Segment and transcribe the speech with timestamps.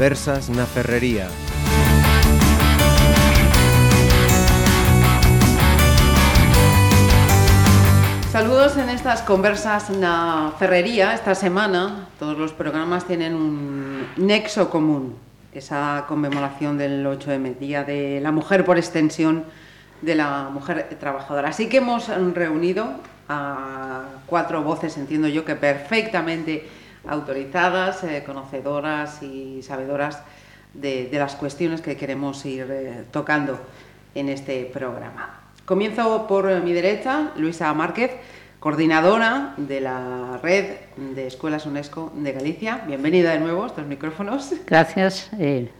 [0.00, 1.28] Conversas na Ferrería.
[8.32, 11.12] Saludos en estas conversas na Ferrería.
[11.12, 15.16] Esta semana todos los programas tienen un nexo común,
[15.52, 19.44] esa conmemoración del 8M, Día de la Mujer por extensión
[20.00, 21.50] de la Mujer Trabajadora.
[21.50, 22.88] Así que hemos reunido
[23.28, 30.22] a cuatro voces, entiendo yo que perfectamente autorizadas, eh, conocedoras y sabedoras
[30.74, 33.58] de, de, las cuestiones que queremos ir eh, tocando
[34.14, 35.40] en este programa.
[35.64, 38.12] Comienzo por mi derecha, Luisa Márquez,
[38.60, 42.82] coordinadora de la Red de Escuelas UNESCO de Galicia.
[42.86, 44.52] Bienvenida de nuevo a estos micrófonos.
[44.66, 45.30] Gracias.
[45.38, 45.70] Eh...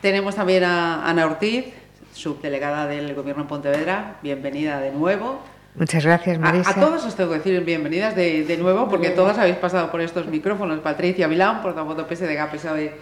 [0.00, 1.66] Tenemos también a Ana Ortiz,
[2.12, 4.16] subdelegada del Gobierno de Pontevedra.
[4.22, 5.40] Bienvenida de nuevo.
[5.74, 6.70] Muchas gracias, Marisa.
[6.70, 9.90] A, a, todas os tengo que decir bienvenidas de, de nuevo, porque todas habéis pasado
[9.90, 10.80] por estos micrófonos.
[10.80, 12.92] Patricia Milán, portavoz do PSDG, PSOE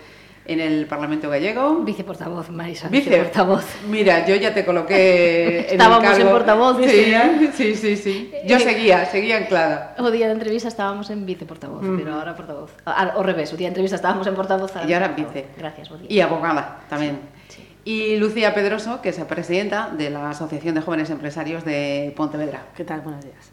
[0.47, 1.81] en el Parlamento Gallego.
[1.85, 2.89] Viceportavoz, Marisa.
[2.89, 3.65] Vice, viceportavoz.
[3.89, 6.27] Mira, yo ya te coloqué en estábamos el cargo.
[6.27, 7.15] en portavoz, sí,
[7.55, 8.33] sí, sí, sí.
[8.47, 9.95] Yo seguía, seguía anclada.
[9.99, 11.99] O día de entrevista estábamos en viceportavoz, mm.
[11.99, 12.71] pero ahora portavoz.
[12.85, 14.73] Ao revés, o día de entrevista estábamos en portavoz.
[14.87, 15.47] Y ahora vice.
[15.59, 16.11] Gracias, buen día.
[16.11, 17.19] Y abogada también.
[17.19, 17.40] Sí.
[17.85, 22.67] Y Lucía Pedroso, que es la presidenta de la Asociación de Jóvenes Empresarios de Pontevedra.
[22.77, 23.01] ¿Qué tal?
[23.01, 23.51] Buenos días.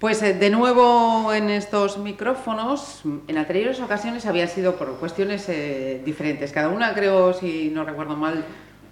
[0.00, 6.02] Pues eh, de nuevo en estos micrófonos, en anteriores ocasiones había sido por cuestiones eh,
[6.04, 6.50] diferentes.
[6.52, 8.44] Cada una, creo, si no recuerdo mal,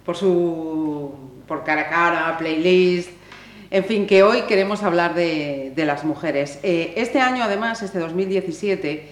[0.05, 1.13] por su
[1.45, 3.09] por cara a cara, playlist.
[3.69, 6.59] En fin, que hoy queremos hablar de, de las mujeres.
[6.63, 9.09] Eh, este año, además, este 2017,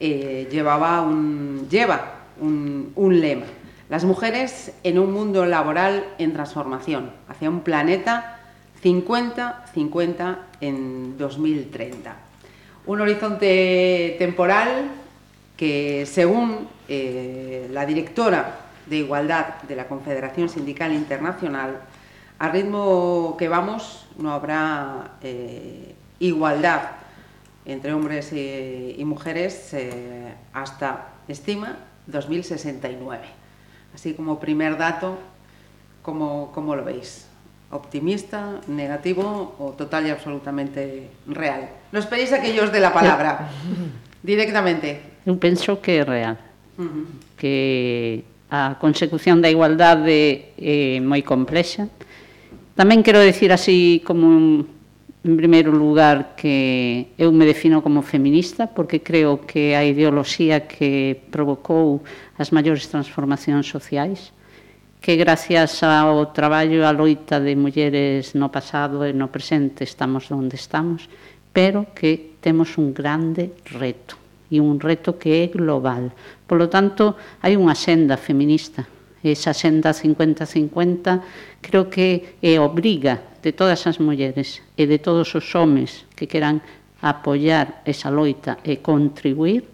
[0.00, 3.46] eh, llevaba un, lleva un, un lema.
[3.90, 8.40] Las mujeres en un mundo laboral en transformación, hacia un planeta
[8.82, 12.16] 50-50 en 2030.
[12.86, 14.90] Un horizonte temporal
[15.56, 21.80] que, según eh, la directora de Igualdad de la Confederación Sindical Internacional,
[22.38, 26.90] al ritmo que vamos no habrá eh, igualdad
[27.66, 33.43] entre hombres y, y mujeres eh, hasta, estima, 2069.
[33.94, 35.18] Así como primer dato,
[36.02, 37.26] ¿cómo, cómo lo veis?
[37.74, 41.68] optimista, negativo o total y absolutamente real.
[41.90, 43.50] No esperéis a aquellos de la palabra,
[44.22, 45.00] directamente.
[45.26, 46.38] Eu penso que é real.
[46.78, 47.06] Uh -huh.
[47.36, 51.90] Que a consecución da igualdade é moi complexa.
[52.78, 54.62] Tamén quero decir así como
[55.24, 61.16] en primeiro lugar, que eu me defino como feminista, porque creo que a ideoloxía que
[61.32, 62.04] provocou
[62.36, 64.36] as maiores transformacións sociais,
[65.00, 70.28] que gracias ao traballo e a loita de mulleres no pasado e no presente estamos
[70.28, 71.08] onde estamos,
[71.56, 74.20] pero que temos un grande reto,
[74.52, 76.12] e un reto que é global.
[76.44, 78.84] Por lo tanto, hai unha senda feminista,
[79.24, 85.44] esa senda 50-50 creo que é obriga de todas as mulleres e de todos os
[85.52, 86.64] homes que queran
[87.04, 89.68] apoiar esa loita e contribuir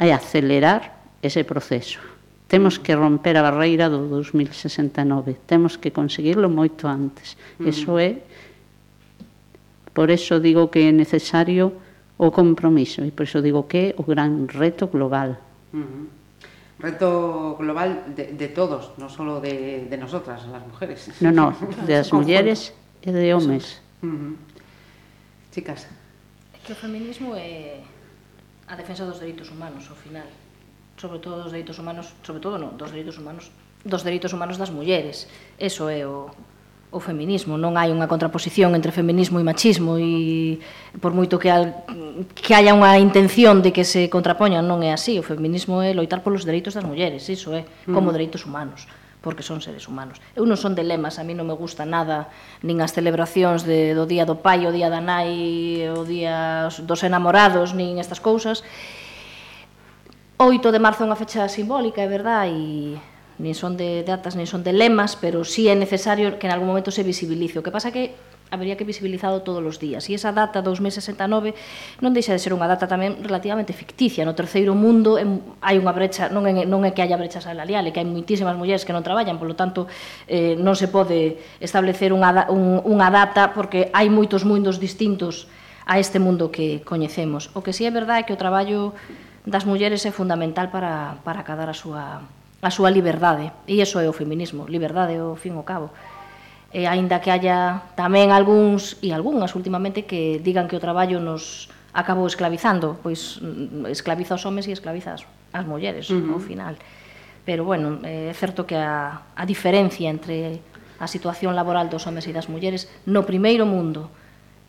[0.00, 2.00] a acelerar ese proceso.
[2.48, 7.36] Temos que romper a barreira do 2069, temos que conseguirlo moito antes.
[7.60, 7.68] Mm.
[7.68, 8.24] Eso é
[9.92, 11.76] por eso digo que é necesario
[12.16, 15.36] o compromiso e por eso digo que é o gran reto global.
[15.76, 16.24] Mm
[16.84, 21.08] reto global de, de todos, non solo de, de nosotras, las mujeres.
[21.24, 21.56] No, no,
[21.88, 23.80] de as mujeres e de homes.
[24.02, 24.36] Uh -huh.
[25.52, 25.86] Chicas.
[26.54, 27.84] É que o feminismo eh,
[28.66, 30.26] é a defensa dos dereitos humanos, ao final.
[30.96, 33.52] Sobre todo dos dereitos humanos, sobre todo non, dos dereitos humanos,
[33.84, 35.28] dos dereitos humanos das mulleres.
[35.58, 36.32] Eso é o,
[36.94, 40.62] o feminismo, non hai unha contraposición entre feminismo e machismo e
[41.02, 41.84] por moito que al,
[42.32, 46.24] que haya unha intención de que se contrapoñan, non é así, o feminismo é loitar
[46.24, 48.14] polos dereitos das mulleres, iso é, como mm.
[48.14, 48.88] dereitos humanos
[49.24, 50.20] porque son seres humanos.
[50.36, 52.28] Eu non son de lemas, a mí non me gusta nada,
[52.60, 57.00] nin as celebracións de, do Día do Pai, o Día da Nai, o Día dos
[57.00, 58.60] Enamorados, nin estas cousas.
[60.36, 63.00] 8 de marzo é unha fecha simbólica, é verdad, e
[63.40, 66.68] nin son de datas, nin son de lemas, pero sí é necesario que en algún
[66.68, 67.58] momento se visibilice.
[67.58, 68.12] O que pasa que
[68.50, 70.08] habería que visibilizado todos os días.
[70.08, 71.54] E esa data, 2069,
[72.00, 74.22] non deixa de ser unha data tamén relativamente ficticia.
[74.22, 77.84] No terceiro mundo en, hai unha brecha, non, é, non é que haya brecha salarial,
[77.84, 79.90] é que hai moitísimas mulleres que non traballan, polo tanto,
[80.30, 85.50] eh, non se pode establecer unha, un, unha data porque hai moitos mundos distintos
[85.84, 87.50] a este mundo que coñecemos.
[87.52, 88.96] O que si sí é verdade é que o traballo
[89.44, 92.24] das mulleres é fundamental para, para acadar a súa,
[92.64, 93.52] a súa liberdade.
[93.68, 95.92] E iso é o feminismo, liberdade ao fin e ao cabo
[96.74, 101.70] e aínda que haya tamén algúns e algunhas últimamente que digan que o traballo nos
[101.94, 105.22] acabou esclavizando, pois mm, esclaviza os homes e esclaviza as,
[105.54, 106.34] as mulleres uh -huh.
[106.34, 106.74] ao final.
[107.46, 110.58] Pero bueno, eh, é certo que a, a diferencia entre
[110.98, 114.10] a situación laboral dos homes e das mulleres no primeiro mundo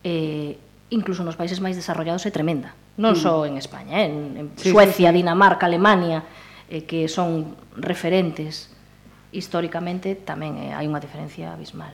[0.05, 0.61] eh,
[0.93, 2.77] incluso nos países máis desarrollados é tremenda.
[3.01, 5.17] Non só en España, eh, en, en sí, Suecia, sí, sí.
[5.25, 6.21] Dinamarca, Alemania,
[6.69, 8.69] eh, que son referentes
[9.35, 11.91] históricamente tamén eh, hai unha diferencia abismal.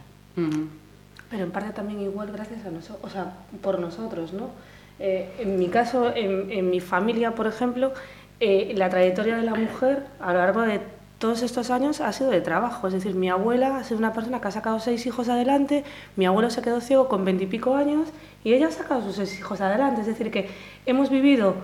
[1.31, 3.33] Pero en parte también igual gracias a nosotros, o sea,
[3.65, 4.53] por nosotros, ¿no?
[5.01, 7.91] Eh, en mi caso, en, en, mi familia, por ejemplo,
[8.39, 10.79] eh, la trayectoria de la mujer a lo largo de
[11.17, 12.87] todos estos años ha sido de trabajo.
[12.87, 15.83] Es decir, mi abuela ha sido una persona que ha sacado seis hijos adelante,
[16.15, 18.09] mi abuelo se quedó ciego con veintipico años
[18.43, 20.01] y ella ha sacado sus seis hijos adelante.
[20.01, 20.49] Es decir, que
[20.85, 21.55] hemos vivido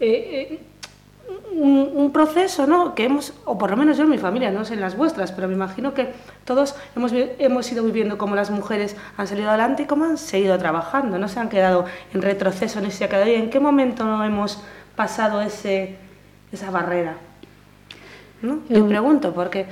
[0.00, 0.60] eh, eh
[1.52, 2.94] un, un, proceso ¿no?
[2.94, 5.32] que hemos, o por lo menos yo en mi familia, no sé en las vuestras,
[5.32, 6.12] pero me imagino que
[6.44, 10.56] todos hemos, hemos ido viviendo cómo las mujeres han salido adelante y cómo han seguido
[10.58, 13.28] trabajando, no se han quedado en retroceso ni se ha quedado.
[13.28, 14.62] ¿Y en qué momento no hemos
[14.94, 15.96] pasado ese,
[16.52, 17.16] esa barrera?
[18.42, 18.58] ¿No?
[18.68, 19.66] Te pregunto, porque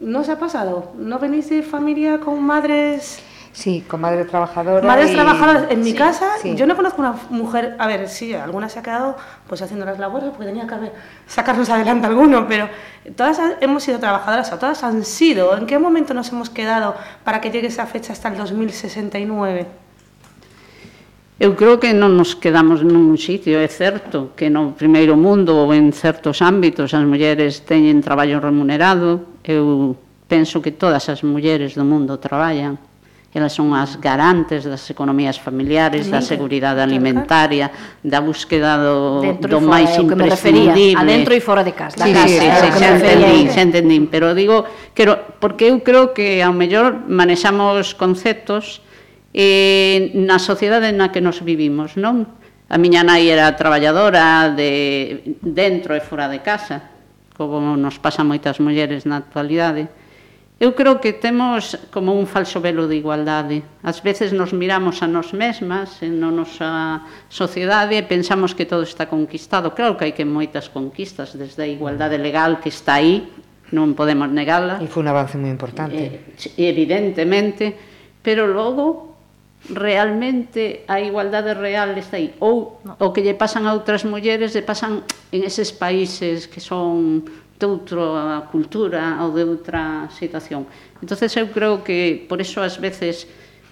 [0.00, 0.92] no se ha pasado.
[0.96, 3.22] ¿No venís de familia con madres
[3.54, 4.84] Sí, comadre trabajadora.
[4.84, 5.14] Madres y...
[5.14, 5.70] trabajadoras.
[5.70, 6.56] En mi sí, casa, sí.
[6.56, 7.76] yo no conozco una mujer.
[7.78, 9.16] A ver, sí, alguna se ha quedado
[9.46, 10.92] pues haciendo las labores porque tenía que haber,
[11.28, 12.68] sacarnos adelante alguno, pero
[13.16, 15.56] todas hemos sido trabajadoras, o todas han sido.
[15.56, 19.66] ¿En qué momento nos hemos quedado para que llegue esa fecha hasta el 2069?
[21.38, 25.74] Eu creo que non nos quedamos nun sitio, é certo que no primeiro mundo ou
[25.74, 29.98] en certos ámbitos as mulleres teñen traballo remunerado, eu
[30.30, 32.78] penso que todas as mulleres do mundo traballan,
[33.34, 37.66] elas son as garantes das economías familiares, da seguridade alimentaria,
[37.98, 40.94] da búsqueda do, do máis imprescindible.
[40.94, 41.98] Adentro e fora de casa.
[41.98, 44.62] Sí, casa, sí, sí, sí, xa entendín, xa entendín, pero digo,
[44.94, 48.86] quero, porque eu creo que ao mellor manexamos conceptos
[49.34, 52.30] eh, na sociedade na que nos vivimos, non?
[52.70, 56.86] A miña nai era traballadora de dentro e fora de casa,
[57.34, 59.90] como nos pasa moitas mulleres na actualidade,
[60.64, 63.60] Eu creo que temos como un falso velo de igualdade.
[63.84, 68.80] Ás veces nos miramos a nós mesmas, en na nosa sociedade, e pensamos que todo
[68.80, 69.76] está conquistado.
[69.76, 73.28] Claro que hai que moitas conquistas, desde a igualdade legal que está aí,
[73.76, 74.80] non podemos negala.
[74.80, 76.00] E foi un avance moi importante.
[76.00, 77.76] Eh, evidentemente,
[78.24, 79.12] pero logo
[79.68, 82.96] realmente a igualdade real está aí ou no.
[83.04, 87.24] o que lle pasan a outras mulleres lle pasan en eses países que son
[87.58, 90.66] de outra cultura ou de outra situación.
[91.00, 93.26] entonces eu creo que por eso ás veces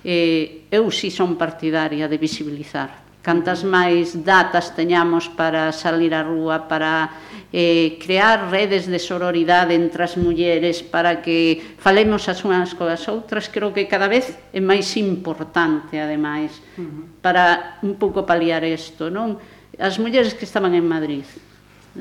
[0.04, 3.02] eh, eu si son partidaria de visibilizar.
[3.22, 7.22] Cantas máis datas teñamos para salir á rúa, para
[7.54, 13.46] eh, crear redes de sororidade entre as mulleres, para que falemos as unhas coas outras,
[13.46, 17.04] creo que cada vez é máis importante, ademais, uh -huh.
[17.22, 19.38] para un pouco paliar isto, non?
[19.78, 21.22] As mulleres que estaban en Madrid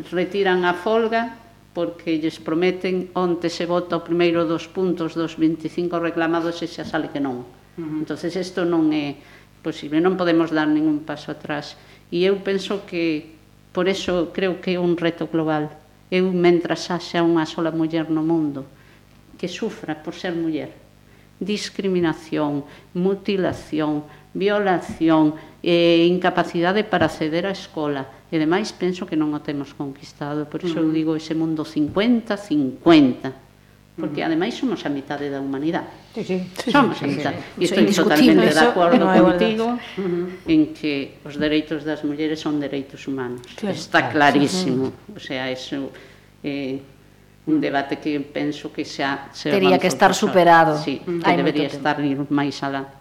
[0.10, 1.38] retiran a folga,
[1.72, 6.84] porque lles prometen onte se vota o primeiro dos puntos dos 25 reclamados e xa
[6.84, 7.44] sale que non.
[7.44, 8.00] Uh -huh.
[8.04, 9.16] entonces isto non é
[9.64, 11.80] posible, non podemos dar ningún paso atrás.
[12.12, 13.40] E eu penso que
[13.72, 15.72] por eso creo que é un reto global.
[16.12, 18.68] Eu, mentras haxa unha sola muller no mundo
[19.40, 20.70] que sufra por ser muller,
[21.40, 28.08] discriminación, mutilación, violación, eh, incapacidade para acceder á escola.
[28.32, 30.92] E demais penso que non o temos conquistado, por iso uh -huh.
[30.92, 33.52] eu digo ese mundo 50-50
[34.02, 34.28] porque mm.
[34.28, 35.88] ademais somos a mitade da humanidade.
[36.16, 37.38] Sí, sí, somos sí, a mitade.
[37.60, 37.76] Sí, sí.
[37.76, 40.28] E estou totalmente de acordo no contigo uh -huh.
[40.48, 43.44] en que os dereitos das mulleres son dereitos humanos.
[43.56, 43.76] Claro.
[43.76, 44.90] Está clarísimo.
[44.90, 45.18] Uh -huh.
[45.18, 45.92] O sea, eso
[46.44, 46.80] eh,
[47.46, 50.80] un debate que penso que xa se tería que estar superado.
[50.80, 52.96] Sí, que Hai debería estar ir máis alá.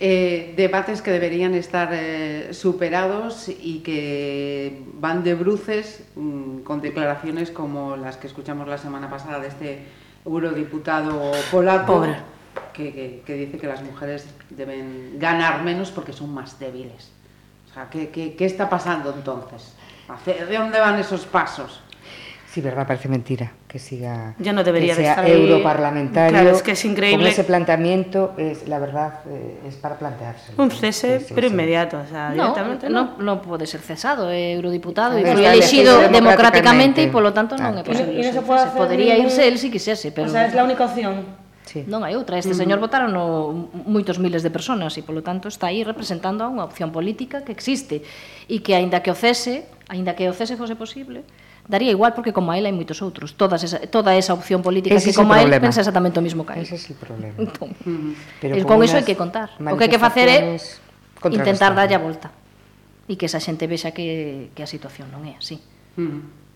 [0.00, 7.50] Eh, debates que deberían estar eh, superados y que van de bruces mmm, con declaraciones
[7.50, 9.78] como las que escuchamos la semana pasada de este
[10.24, 12.06] eurodiputado polaco
[12.72, 17.10] que, que, que, dice que las mujeres deben ganar menos porque son más débiles.
[17.68, 19.74] O sea, ¿qué, qué, qué está pasando entonces?
[20.24, 21.82] ¿De dónde van esos pasos?
[22.46, 26.32] Sí, verdad, parece mentira que siga ya no debería que sea de estar europarlamentario.
[26.32, 27.24] Claro, es que es increíble.
[27.24, 30.52] Con ese planteamiento es la verdad eh, es para plantearse.
[30.56, 32.56] Un cese, sí, pero sí, inmediato, o sea, no,
[32.88, 33.42] no, no.
[33.42, 37.76] puede ser cesado, eh, eurodiputado ver, y fue elegido democráticamente y por lo tanto claro.
[37.76, 38.16] non é posible.
[38.16, 40.64] Y, no se puede hacer podría irse el si quisese, pero O sea, es la
[40.64, 41.46] única opción.
[41.68, 41.84] Sí.
[41.84, 42.60] Non hai outra, este mm.
[42.64, 46.64] señor votaron o, moitos miles de personas e polo tanto está aí representando a unha
[46.64, 48.00] opción política que existe
[48.48, 51.28] e que aínda que o cese, aínda que o cese fose posible,
[51.68, 53.36] daría igual porque como a él hai moitos outros.
[53.36, 56.48] Todas esa, toda esa opción política ese que como a él pensa exactamente o mismo
[56.48, 56.64] que a él.
[56.64, 57.36] Ese é es o problema.
[57.44, 57.76] Entón,
[58.40, 59.52] Pero el, con iso hai que contar.
[59.60, 60.56] O que hai que facer é
[61.28, 62.32] intentar darlle a volta
[63.08, 65.60] e que esa xente vexa que, que a situación non é así.
[66.00, 66.48] Mm.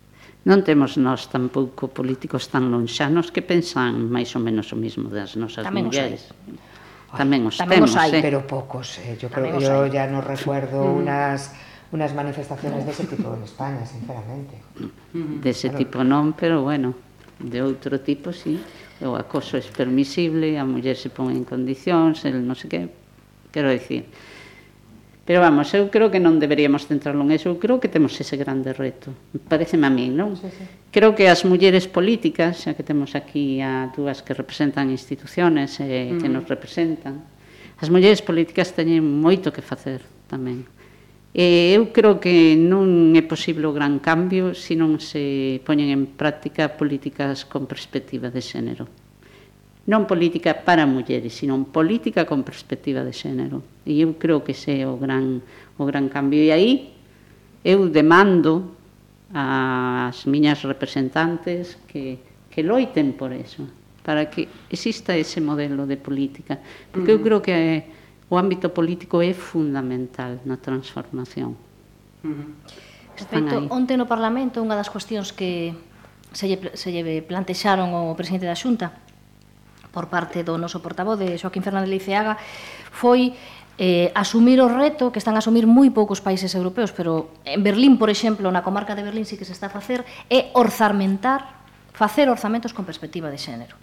[0.43, 5.37] Non temos nós tampouco políticos tan lonxanos que pensan máis ou menos o mismo das
[5.37, 6.33] nosas Tamén mulleres.
[7.13, 8.25] Os Tamén os Tamén temos, os hai, eh?
[8.25, 8.97] pero poucos.
[9.01, 9.21] Eh.
[9.21, 11.01] Yo Tamén creo que eu ya non recuerdo mm.
[11.05, 11.53] unas
[11.93, 14.57] unas manifestaciones dese de tipo en España, sinceramente.
[15.45, 15.85] Dese de claro.
[15.85, 16.97] tipo non, pero bueno,
[17.39, 18.57] de outro tipo sí.
[19.03, 22.81] O acoso é permisible, a muller se pon en condicións, el non sei que,
[23.51, 24.09] quero dicir.
[25.27, 28.35] Pero vamos, eu creo que non deberíamos centrarlo en eso, eu creo que temos ese
[28.39, 29.13] grande reto.
[29.51, 30.35] Pareceme a min, non?
[30.39, 30.65] Sí, sí.
[30.91, 35.87] Creo que as mulleres políticas, xa que temos aquí a dúas que representan instituciones e
[35.87, 36.35] eh, que mm.
[36.35, 37.27] nos representan,
[37.83, 40.65] as mulleres políticas teñen moito que facer tamén.
[41.33, 46.05] E eu creo que non é posible o gran cambio se non se poñen en
[46.13, 48.85] práctica políticas con perspectiva de xénero.
[49.89, 53.65] Non política para mulleres, sino política con perspectiva de xénero.
[53.89, 55.41] E eu creo que ese é o gran,
[55.81, 56.37] o gran cambio.
[56.45, 56.93] E aí
[57.65, 58.77] eu demando
[59.33, 62.21] ás miñas representantes que,
[62.53, 63.65] que loiten por eso,
[64.05, 66.61] para que exista ese modelo de política.
[66.93, 67.57] Porque eu creo que
[68.33, 71.53] o ámbito político é fundamental na transformación.
[72.25, 72.49] Uh -huh.
[73.13, 75.77] Respecto, onte no Parlamento, unha das cuestións que
[76.33, 78.89] se lle, se lle plantexaron ao presidente da Xunta
[79.93, 82.41] por parte do noso portavoz de Joaquín Fernández Liceaga
[82.89, 83.37] foi
[83.77, 88.01] eh, asumir o reto que están a asumir moi poucos países europeos, pero en Berlín,
[88.01, 92.33] por exemplo, na comarca de Berlín sí que se está a facer, é orzamentar, facer
[92.33, 93.77] orzamentos con perspectiva de xénero.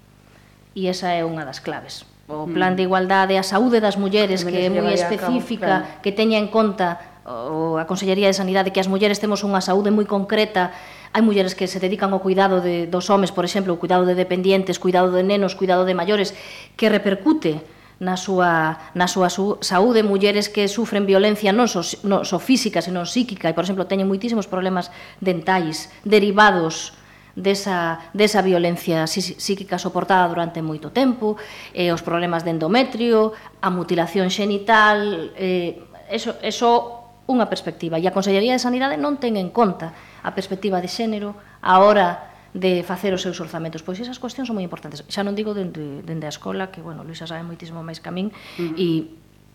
[0.73, 4.53] E esa é unha das claves o plan de igualdade, a saúde das mulleres que
[4.53, 6.01] é moi específica, cabo, claro.
[6.05, 9.89] que teña en conta o a Consellería de Sanidade que as mulleres temos unha saúde
[9.89, 10.69] moi concreta,
[11.09, 14.13] hai mulleres que se dedican ao cuidado de, dos homes, por exemplo, o cuidado de
[14.13, 16.37] dependientes, cuidado de nenos, cuidado de maiores,
[16.77, 17.65] que repercute
[17.97, 20.05] na súa, na súa su, saúde.
[20.05, 23.89] Mulleres que sufren violencia non só so, non so física, senón psíquica, e, por exemplo,
[23.89, 26.93] teñen moitísimos problemas dentais derivados
[27.35, 31.35] desa, desa violencia psíquica soportada durante moito tempo,
[31.73, 38.01] eh, os problemas de endometrio, a mutilación xenital, eh, eso, eso unha perspectiva.
[38.01, 39.93] E a Consellería de Sanidade non ten en conta
[40.25, 43.85] a perspectiva de xénero a hora de facer os seus orzamentos.
[43.85, 45.05] Pois esas cuestións son moi importantes.
[45.05, 48.13] Xa non digo dende, dende a escola, que, bueno, Luisa sabe moitísimo máis que a
[48.13, 48.73] min, uh -huh.
[48.73, 48.87] e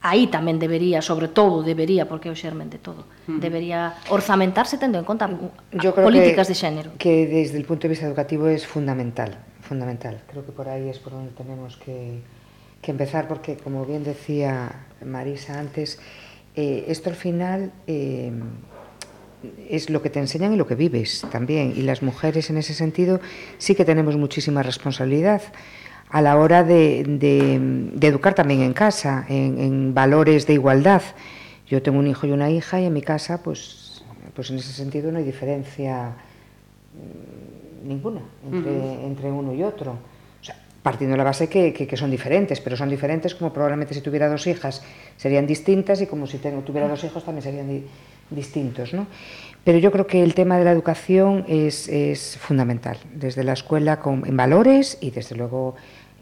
[0.04, 3.40] aí tamén debería, sobre todo debería, porque é o xermen de todo, uh -huh.
[3.40, 5.32] debería orzamentarse tendo en conta
[5.72, 6.88] Yo creo políticas que, de xénero.
[7.00, 10.20] Que desde el punto de vista educativo es fundamental, fundamental.
[10.28, 12.20] Creo que por ahí es por donde tenemos que,
[12.84, 15.96] que empezar, porque como bien decía Marisa antes,
[16.54, 18.30] eh, esto al final eh,
[19.68, 21.72] es lo que te enseñan y lo que vives también.
[21.76, 23.20] Y las mujeres en ese sentido
[23.56, 25.40] sí que tenemos muchísima responsabilidad
[26.14, 27.58] a la hora de, de,
[27.92, 31.02] de educar también en casa, en, en, valores de igualdad.
[31.66, 34.72] Yo tengo un hijo y una hija y en mi casa, pues, pues en ese
[34.72, 36.12] sentido no hay diferencia
[36.94, 39.06] mm, ninguna entre, uh -huh.
[39.06, 39.98] entre uno y otro.
[40.40, 40.54] O sea,
[40.84, 44.00] partiendo de la base que, que, que, son diferentes, pero son diferentes como probablemente si
[44.00, 44.84] tuviera dos hijas
[45.16, 47.86] serían distintas y como si tengo, tuviera dos hijos también serían di
[48.30, 48.94] distintos.
[48.94, 49.08] ¿no?
[49.64, 53.98] Pero yo creo que el tema de la educación es, es fundamental, desde la escuela
[53.98, 55.74] con, en valores y desde luego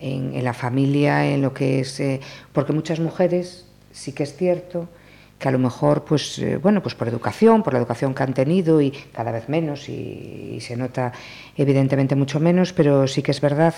[0.03, 2.01] en, en, la familia, en lo que es...
[2.01, 2.21] Eh,
[2.53, 4.89] porque muchas mujeres, sí que es cierto,
[5.43, 8.33] que a lo mejor, pues, eh, bueno, pues por educación, por la educación que han
[8.33, 11.13] tenido y cada vez menos y, se nota
[11.57, 13.75] evidentemente mucho menos, pero sí que es verdad,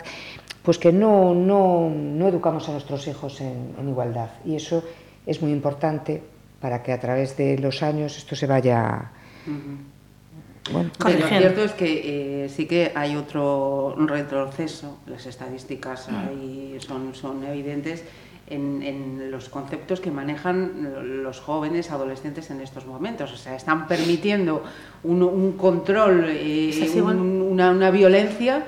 [0.63, 4.29] pues que no, no, no educamos a nuestros hijos en, igualdad.
[4.45, 4.85] Y eso
[5.25, 6.23] es muy importante
[6.61, 9.11] para que a través de los años esto se vaya...
[10.73, 16.77] bueno, Pero lo cierto es que eh, sí que hay otro retroceso, las estadísticas ahí
[16.81, 18.03] son, son evidentes,
[18.47, 23.33] en, en, los conceptos que manejan los jóvenes adolescentes en estos momentos.
[23.33, 24.63] O sea, están permitiendo
[25.03, 28.65] un, un control, eh, un, una, una, violencia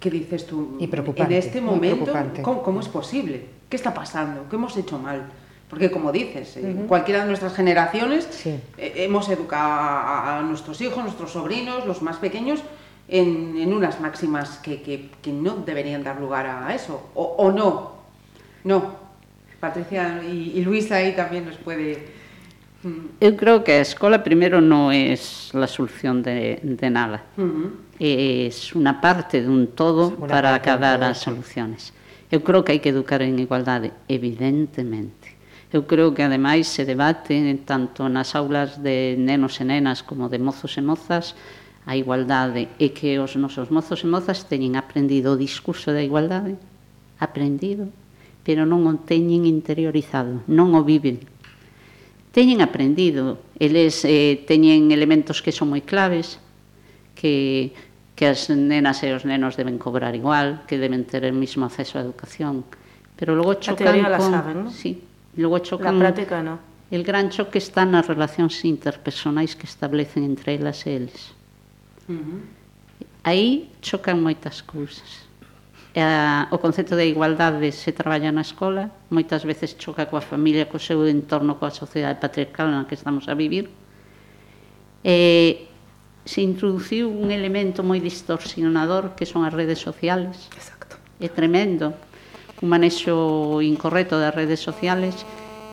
[0.00, 2.12] que dices tú, y preocupante, en este momento,
[2.42, 3.44] ¿cómo, ¿cómo, es posible?
[3.68, 4.46] ¿Qué está pasando?
[4.48, 5.28] ¿Qué hemos hecho mal?
[5.68, 6.86] Porque como dices, uh -huh.
[6.86, 8.56] cualquiera de nuestras generaciones sí.
[8.78, 12.60] eh, hemos educado a, a, nuestros hijos, nuestros sobrinos, los más pequeños,
[13.08, 17.10] en, en unas máximas que, que, que, no deberían dar lugar a eso.
[17.14, 17.92] O, o no.
[18.64, 19.08] No.
[19.60, 22.16] Patricia y, y, Luisa ahí también nos puede...
[23.20, 27.26] Eu creo que a escola primeiro non é a solución de, de nada.
[27.34, 27.68] Uh -huh.
[27.98, 28.46] É
[28.78, 31.90] unha parte dun todo una para acabar as soluciones.
[32.30, 35.17] Eu creo que hai que educar en igualdade, evidentemente.
[35.68, 37.36] Eu creo que ademais se debate
[37.68, 41.36] tanto nas aulas de nenos e nenas como de mozos e mozas
[41.84, 46.56] a igualdade e que os nosos mozos e mozas teñen aprendido o discurso da igualdade,
[47.20, 47.92] aprendido,
[48.44, 51.20] pero non o teñen interiorizado, non o viven.
[52.32, 56.40] Teñen aprendido, eles eh, teñen elementos que son moi claves,
[57.12, 57.76] que,
[58.16, 61.96] que as nenas e os nenos deben cobrar igual, que deben ter o mismo acceso
[61.96, 62.64] á educación,
[63.20, 64.12] pero logo chocan a teoría con...
[64.12, 64.72] la saben, non?
[64.72, 65.07] Sí,
[65.38, 65.94] Logo chocan...
[65.94, 66.58] Na práctica, no.
[66.90, 71.30] El gran choque está nas relacións interpersonais que establecen entre elas e eles.
[72.10, 72.40] Uh -huh.
[73.22, 75.28] Aí chocan moitas cousas.
[75.94, 80.66] E a, o concepto de igualdade se traballa na escola, moitas veces choca coa familia,
[80.66, 83.70] co seu entorno, coa sociedade patriarcal na que estamos a vivir.
[85.04, 85.68] E
[86.26, 90.50] se introduciu un elemento moi distorsionador que son as redes sociales.
[90.56, 90.98] Exacto.
[91.22, 91.94] É tremendo,
[92.62, 95.26] un manexo incorrecto das redes sociales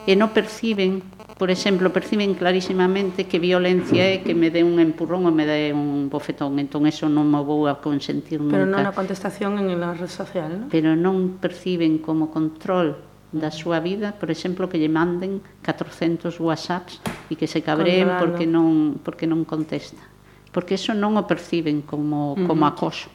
[0.06, 1.01] e non perciben,
[1.42, 5.74] por exemplo, perciben clarísimamente que violencia é que me dé un empurrón ou me dé
[5.74, 8.62] un bofetón, entón eso non me vou a consentir nunca.
[8.62, 10.70] Pero non na contestación en a red social, non?
[10.70, 13.01] Pero non perciben como control
[13.34, 18.46] da súa vida, por exemplo, que lle manden 400 WhatsApps e que se cabreen porque
[18.46, 20.06] non porque non contesta.
[20.54, 23.10] Porque eso non o perciben como como acoso.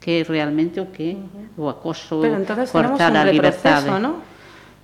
[0.00, 1.16] Que realmente o que
[1.56, 4.16] o acoso Pero entonces cortar un a retroceso, ¿no?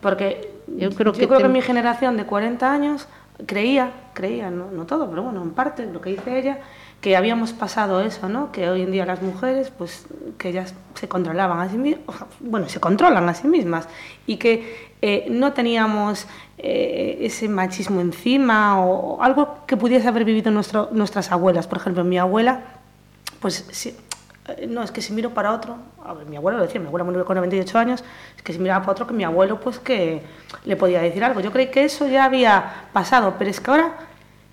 [0.00, 3.08] Porque Yo creo que yo creo que mi generación de 40 años
[3.46, 6.58] creía, creía, no, no todo, pero bueno, en parte lo que dice ella,
[7.00, 8.50] que habíamos pasado eso, ¿no?
[8.50, 10.06] Que hoy en día las mujeres, pues,
[10.38, 12.04] que ellas se controlaban a sí mismas,
[12.40, 13.88] bueno, se controlan a sí mismas,
[14.26, 20.50] y que eh, no teníamos eh, ese machismo encima o algo que pudiese haber vivido
[20.50, 21.66] nuestro, nuestras abuelas.
[21.66, 22.62] Por ejemplo, mi abuela,
[23.40, 23.94] pues sí,
[24.68, 27.04] no, es que si miro para otro, a ver, mi abuelo lo decía, mi abuela
[27.04, 28.04] murió con 98 años,
[28.36, 30.22] es que si miraba para otro que mi abuelo pues que
[30.64, 31.40] le podía decir algo.
[31.40, 33.94] Yo creí que eso ya había pasado, pero es que ahora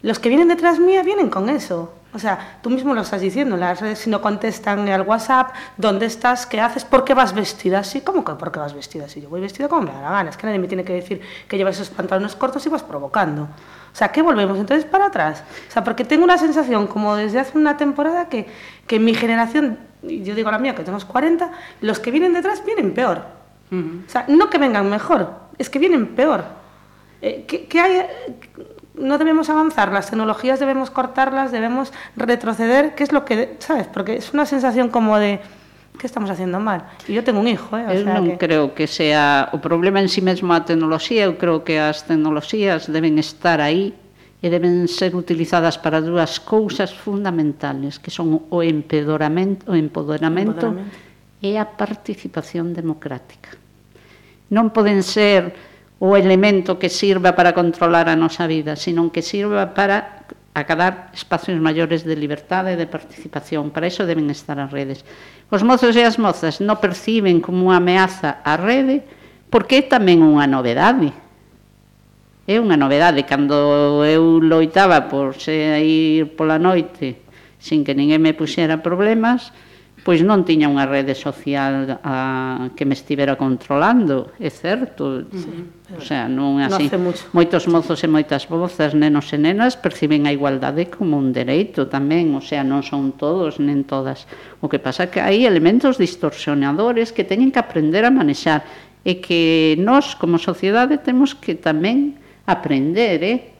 [0.01, 1.93] los que vienen detrás mía vienen con eso.
[2.13, 6.05] O sea, tú mismo lo estás diciendo, las redes si no contestan al WhatsApp, ¿dónde
[6.05, 6.45] estás?
[6.45, 6.83] ¿Qué haces?
[6.83, 8.01] ¿Por qué vas vestida así?
[8.01, 9.21] ¿Cómo que por qué vas vestida así?
[9.21, 11.21] Yo voy vestida como me da la gana, es que nadie me tiene que decir
[11.47, 13.47] que llevas esos pantalones cortos y vas provocando.
[13.93, 15.43] O sea, ¿qué volvemos entonces para atrás?
[15.67, 18.47] O sea, porque tengo una sensación como desde hace una temporada que,
[18.87, 21.51] que mi generación, yo digo la mía que tenemos 40,
[21.81, 23.41] los que vienen detrás vienen peor.
[23.71, 26.43] O sea, no que vengan mejor, es que vienen peor.
[27.21, 28.05] Eh, ¿qué, qué hay?
[28.95, 33.87] No debemos avanzar, las tecnologías debemos cortarlas, debemos retroceder, ¿qué es lo que, sabes?
[33.87, 35.39] Porque es una sensación como de,
[36.01, 36.97] que estamos facendo mal?
[37.05, 37.85] E eu tengo un hijo, eh?
[37.85, 38.41] O eu sea non que...
[38.41, 42.89] creo que sea o problema en sí mesmo a tecnoloxía, eu creo que as tecnoloxías
[42.89, 43.93] deben estar aí
[44.41, 50.97] e deben ser utilizadas para dúas cousas fundamentales, que son o empoderamento, o empoderamento, empoderamento.
[51.45, 53.53] e a participación democrática.
[54.49, 55.53] Non poden ser
[56.01, 60.20] o elemento que sirva para controlar a nosa vida, sino que sirva para
[60.53, 63.71] acadar espacios maiores de liberdade e de participación.
[63.71, 65.07] Para iso deben estar as redes.
[65.47, 69.03] Os mozos e as mozas non perciben como unha ameaza a rede
[69.47, 71.15] porque é tamén unha novedade.
[72.47, 73.23] É unha novedade.
[73.23, 77.23] Cando eu loitaba por se ir pola noite
[77.61, 79.53] sin que ninguén me puxera problemas,
[80.01, 85.29] pois non tiña unha rede social a, que me estivera controlando, é certo.
[85.29, 85.45] Sí,
[85.93, 86.89] o sea, non é así.
[86.89, 91.85] No Moitos mozos e moitas mozas, nenos e nenas, perciben a igualdade como un dereito
[91.85, 94.25] tamén, o sea, non son todos nen todas.
[94.57, 98.65] O que pasa é que hai elementos distorsionadores que teñen que aprender a manexar
[99.05, 102.17] e que nós, como sociedade, temos que tamén
[102.49, 103.50] aprender, eh?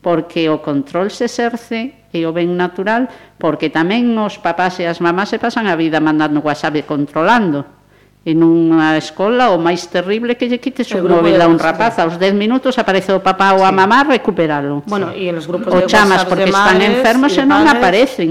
[0.00, 5.02] porque o control se exerce e o ben natural, porque tamén os papás e as
[5.02, 7.66] mamás se pasan a vida mandando WhatsApp e controlando.
[8.28, 12.16] En unha escola o máis terrible que lle quites o móvil a un rapaz, aos
[12.20, 13.76] 10 minutos aparece o papá ou a sí.
[13.76, 14.84] mamá recuperalo.
[14.88, 17.44] Bueno, e en os grupos o de chamas WhatsApp porque de están mares, enfermos e
[17.44, 18.30] non aparecen.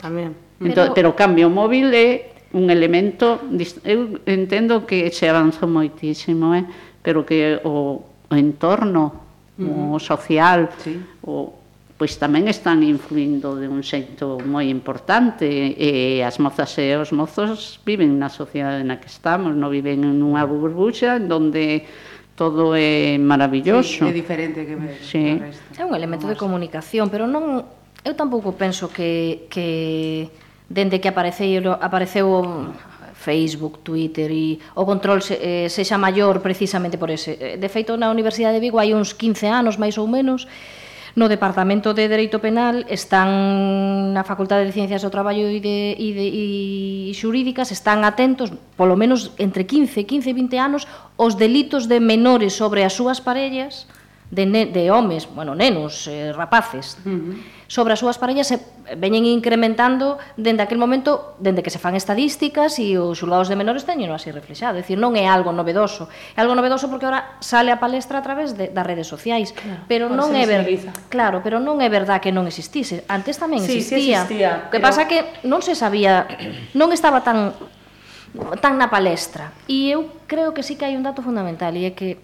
[0.00, 0.32] Tamén.
[0.58, 3.44] Entón, pero, pero cambio o móvil é un elemento
[3.84, 6.64] eu entendo que se avanzou moitísimo, eh?
[7.04, 9.27] pero que o entorno
[9.58, 11.02] uh o social, sí.
[11.22, 11.58] o,
[11.98, 17.82] pois tamén están influindo de un xeito moi importante e as mozas e os mozos
[17.82, 21.82] viven na sociedade na que estamos, non viven nunha burbuxa en donde
[22.38, 24.06] todo é maravilloso.
[24.06, 25.42] Sí, é diferente que me sí.
[25.74, 27.66] É un elemento de comunicación, pero non
[28.06, 30.30] eu tampouco penso que que
[30.70, 32.30] dende que apareceu apareceu
[33.18, 37.34] Facebook, Twitter e o control se, eh, sexa maior precisamente por ese.
[37.34, 40.46] Eh, de feito, na Universidade de Vigo hai uns 15 anos máis ou menos
[41.18, 46.08] no Departamento de Dereito Penal están na Facultade de Ciencias do Traballo e, de, e,
[46.14, 50.82] de, e Xurídicas están atentos, polo menos entre 15, e 15 e 20 anos,
[51.18, 53.90] os delitos de menores sobre as súas parellas
[54.30, 57.36] de, ne, de homes, bueno, nenos, eh, rapaces, uh -huh.
[57.66, 58.60] sobre as súas parellas se
[58.96, 63.84] veñen incrementando dende aquel momento, dende que se fan estadísticas e os xulgados de menores
[63.88, 67.72] teñen así reflexado, é dicir, non é algo novedoso, é algo novedoso porque ahora sale
[67.72, 70.64] a palestra a través de, das redes sociais, claro, pero non é ver,
[71.08, 74.24] claro, pero non é verdad que non existise, antes tamén sí, existía.
[74.28, 74.88] Sí existía o que pero...
[74.88, 76.28] pasa que non se sabía,
[76.76, 77.56] non estaba tan
[78.60, 79.56] tan na palestra.
[79.64, 82.20] E eu creo que sí que hai un dato fundamental e é que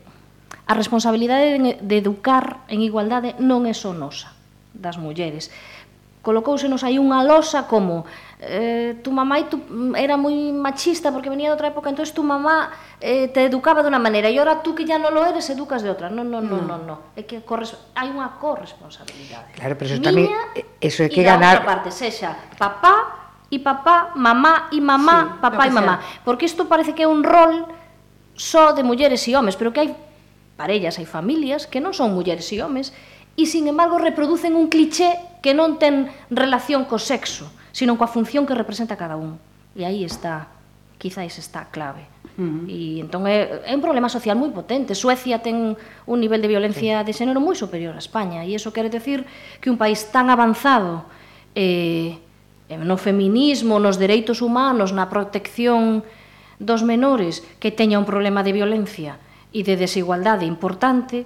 [0.65, 4.33] A responsabilidade de educar en igualdade non é só nosa,
[4.73, 5.53] das mulleres.
[6.25, 8.09] Colocousenos aí unha losa como
[8.41, 9.61] eh, tu mamá e tu,
[9.93, 13.93] era moi machista porque venía de outra época, entón tu mamá eh, te educaba de
[13.93, 16.09] unha maneira e ora tú que ya non lo eres educas de outra.
[16.09, 17.13] Non, non, non, non, non.
[17.13, 17.77] É que corres...
[17.93, 19.53] hai unha corresponsabilidade.
[19.53, 20.33] Claro, pero eso tamén
[20.81, 25.73] eso é que ganar parte sexa papá e papá, mamá e mamá, sí, papá e
[25.77, 27.69] mamá, porque isto parece que é un rol
[28.33, 29.93] só de mulleres e homes, pero que hai
[30.57, 32.95] parellas, hai familias que non son mulleres e homes
[33.35, 38.47] e, sin embargo, reproducen un cliché que non ten relación co sexo, sino coa función
[38.47, 39.43] que representa cada un.
[39.75, 40.55] E aí está,
[41.03, 42.07] quizáis está a clave.
[42.39, 42.63] Uh -huh.
[42.71, 44.95] E entón é, é un problema social moi potente.
[44.95, 45.75] Suecia ten
[46.07, 47.07] un nivel de violencia sí.
[47.07, 49.27] de xénero moi superior a España e iso quere decir
[49.59, 51.07] que un país tan avanzado
[51.59, 52.19] eh,
[52.71, 56.07] no feminismo, nos dereitos humanos, na protección
[56.63, 59.19] dos menores que teña un problema de violencia
[59.55, 61.25] e de desigualdade importante,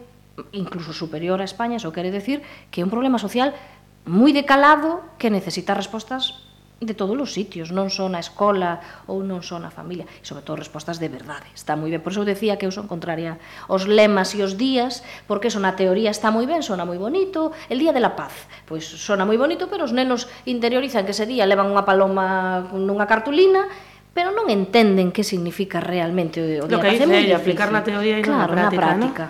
[0.53, 3.57] incluso superior a España, eso quere decir que é un problema social
[4.05, 6.45] moi decalado que necesita respostas
[6.81, 8.79] de todos os sitios, non só na escola
[9.11, 11.51] ou non só na familia, e sobre todo respostas de verdade.
[11.51, 15.03] Está moi ben, por iso decía que eu son contraria aos lemas e os días,
[15.27, 18.47] porque eso na teoría está moi ben, sona moi bonito, el día de la paz,
[18.63, 23.11] pois sona moi bonito, pero os nenos interiorizan que ese día levan unha paloma nunha
[23.11, 23.67] cartulina
[24.15, 26.61] pero non entenden que significa realmente o día.
[26.65, 28.83] Lo que dice, ella, aplicar a teoría e claro, na práctica.
[28.83, 29.25] práctica.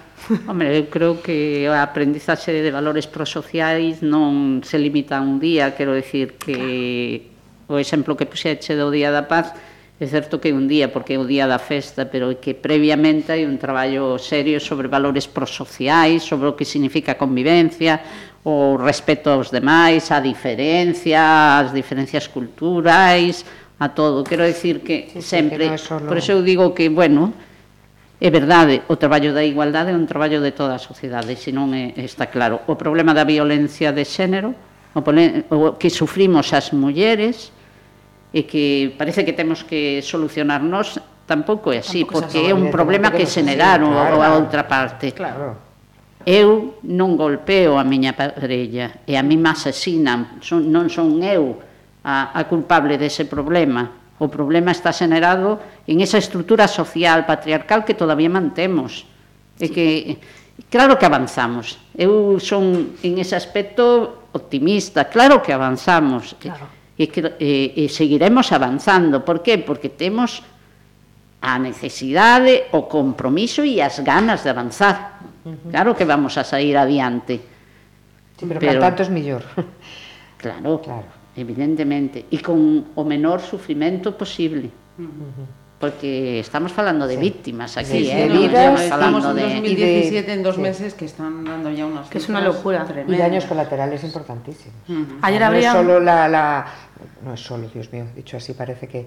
[0.44, 0.50] ¿no?
[0.50, 5.76] Hombre, eu creo que a aprendizaxe de valores prosociais non se limita a un día,
[5.76, 7.32] quero decir que
[7.68, 7.76] claro.
[7.76, 9.52] o exemplo que puxeche do Día da Paz
[9.98, 12.54] É certo que é un día, porque é o día da festa, pero é que
[12.54, 17.98] previamente hai un traballo serio sobre valores prosociais, sobre o que significa convivencia,
[18.46, 23.42] o respeto aos demais, a diferencia, as diferencias culturais,
[23.78, 24.24] a todo.
[24.26, 26.06] Quero decir que sí, sempre, sí, que no solo...
[26.06, 27.32] por eso eu digo que, bueno,
[28.18, 31.70] é verdade, o traballo da igualdade é un traballo de toda a sociedade, se non
[31.70, 32.66] é, está claro.
[32.66, 34.54] O problema da violencia de xénero,
[34.94, 37.54] o, o que sufrimos as mulleres,
[38.34, 43.14] e que parece que temos que solucionarnos, tampouco é así, tampouco porque é un problema
[43.14, 45.14] que xeneraron claro, a outra parte.
[45.14, 45.56] Claro.
[46.26, 51.67] Eu non golpeo a miña parella e a mí me asesinan, son, non son eu
[52.08, 54.16] a, a culpable dese problema.
[54.18, 59.04] O problema está xenerado en esa estrutura social patriarcal que todavía mantemos.
[59.60, 60.16] E que
[60.72, 61.76] claro que avanzamos.
[61.92, 66.32] Eu son en ese aspecto optimista, claro que avanzamos.
[66.40, 66.66] Claro.
[66.98, 67.06] E,
[67.38, 69.22] e, e seguiremos avanzando.
[69.22, 69.60] Por qué?
[69.60, 70.42] Porque temos
[71.38, 75.20] a necesidade, o compromiso e as ganas de avanzar.
[75.70, 77.38] Claro que vamos a sair adiante.
[78.34, 78.80] Sí, pero, pero...
[78.80, 79.44] cantanto é mellor.
[80.38, 80.78] Claro.
[80.78, 84.68] claro evidentemente, e con o menor sufrimento posible.
[84.98, 87.20] Uh -huh porque estamos falando de sí.
[87.20, 90.32] víctimas aquí, sí, sí, eh, no, vidas, estamos falando en 2017 de...
[90.32, 93.16] en dos meses que están dando ya unas que es una locura tremendas.
[93.16, 94.74] y daños colaterales importantísimos.
[94.88, 95.18] Uh -huh.
[95.22, 95.68] Ayer no habría...
[95.68, 96.66] es solo la, la,
[97.24, 99.06] no es solo, Dios mío, dicho así parece que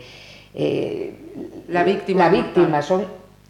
[0.54, 2.84] eh, la víctima, la víctima mortal.
[2.84, 3.06] son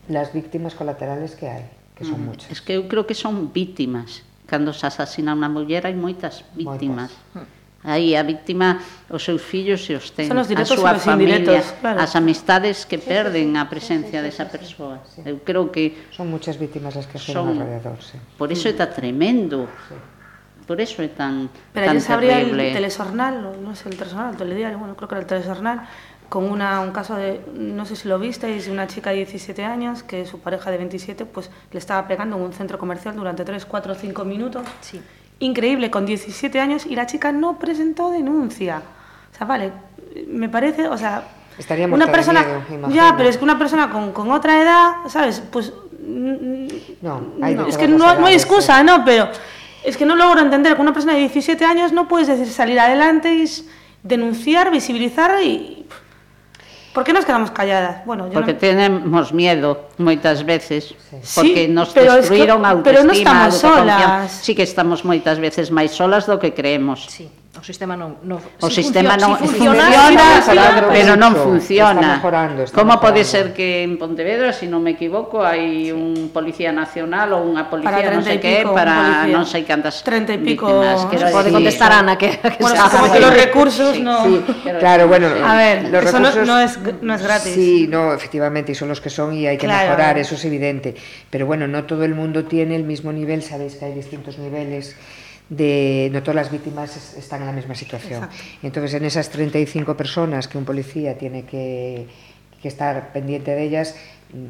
[0.09, 2.25] las víctimas colaterales que hai, que son uh -huh.
[2.25, 2.49] muchas.
[2.49, 4.23] Es que eu creo que son víctimas.
[4.49, 7.13] Cando se asasina unha muller hai moitas víctimas.
[7.13, 7.37] Moitas.
[7.37, 7.60] Uh -huh.
[7.83, 8.77] Aí a víctima,
[9.09, 11.41] os seus fillos e os ten, os a súa familia,
[11.81, 11.97] claro.
[11.97, 15.01] as amistades que perden a presencia sí, sí, desa persoa.
[15.09, 15.25] Sí.
[15.25, 15.97] Eu creo que...
[16.13, 18.21] Son muchas víctimas as que son alrededor, sí.
[18.37, 19.65] Por iso está tremendo.
[19.89, 19.97] Sí.
[20.71, 22.69] Por eso é tan, Pero tan terrible.
[22.69, 25.89] el telexornal, no sé, el telexornal, el telediario, bueno, creo que era el telexornal,
[26.29, 30.01] con una, un caso de, no sé si lo visteis, una chica de 17 años
[30.03, 33.65] que su pareja de 27 pues le estaba pegando en un centro comercial durante 3,
[33.65, 34.63] 4, 5 minutos.
[34.79, 35.01] Sí.
[35.41, 38.81] Increíble con 17 años y la chica no presentó denuncia.
[39.33, 39.73] O sea, vale,
[40.27, 41.27] me parece, o sea,
[41.57, 45.43] Estaríamos una persona miedo, ya, pero es que una persona con, con otra edad, ¿sabes?
[45.51, 49.03] Pues no, hay no es que no, no, hay excusa, ¿no?
[49.03, 49.29] Pero
[49.83, 52.79] es que no logro entender que una persona de 17 años no puedes decir salir
[52.79, 53.45] adelante y
[54.01, 55.85] denunciar, visibilizar y
[56.93, 58.05] Por que nos quedamos calladas?
[58.05, 58.59] Bueno, yo porque no...
[58.59, 61.35] tenemos miedo moitas veces, sí.
[61.35, 64.43] porque nos destruíron es que, a autoestima, pero non estamos solas.
[64.43, 67.07] Sí que estamos moitas veces máis solas do que creemos.
[67.07, 67.31] Sí.
[67.51, 71.33] O sistema non, non O si sistema funciona, non si funciona, funciona, funciona, pero non
[71.35, 71.99] funciona.
[71.99, 75.91] Está mejorando, está Como pode ser que en Pontevedra, se si non me equivoco, hai
[75.91, 79.99] un policía nacional ou unha policía non 30 sei que pico, para non sei cantas
[79.99, 81.03] 30 y pico, víctimas.
[81.11, 84.15] Pode decir, contestar Ana que, que Bueno, como que los recursos no...
[84.23, 84.35] Sí,
[84.79, 87.51] Claro, bueno, A ver, los eso no- recursos- no es- no es gratis.
[87.51, 89.91] Sí, no, efectivamente, y son los que son y hay que Claro.
[89.91, 90.95] mejorar, eso es evidente.
[91.27, 94.95] Pero bueno, no todo el mundo tiene el mismo nivel, sabéis que hay distintos niveles
[95.51, 98.23] de no todas las víctimas es- están en la misma situación.
[98.23, 98.35] Exacto.
[98.63, 102.07] Entonces, en esas 35 personas que un policía tiene que,
[102.61, 103.95] que estar pendiente de ellas,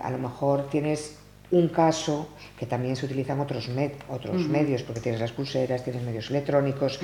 [0.02, 1.18] a lo mejor tienes
[1.50, 6.04] un caso que también se utilizan otros, med- otros medios, porque tienes las pulseras, tienes
[6.04, 7.00] medios electrónicos.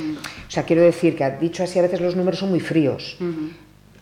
[0.48, 3.18] O sea, quiero decir que, dicho así, a veces los números son muy fríos.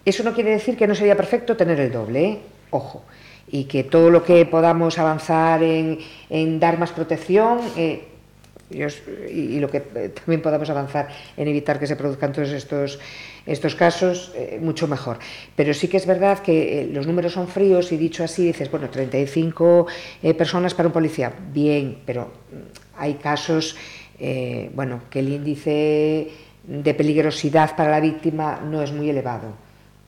[0.03, 2.39] Eso no quiere decir que no sería perfecto tener el doble, ¿eh?
[2.71, 3.03] ojo.
[3.49, 8.03] Y que todo lo que podamos avanzar en, en dar más protección eh,
[8.69, 12.99] y, lo que eh, también podamos avanzar en evitar que se produzcan todos estos,
[13.45, 15.19] estos casos, eh, mucho mejor.
[15.55, 18.71] Pero sí que es verdad que eh, los números son fríos y dicho así dices,
[18.71, 19.87] bueno, 35
[20.23, 23.75] eh, personas para un policía, bien, pero mm, hay casos,
[24.73, 26.29] bueno, que el índice
[26.63, 29.64] de peligrosidad para la víctima no es muy elevado.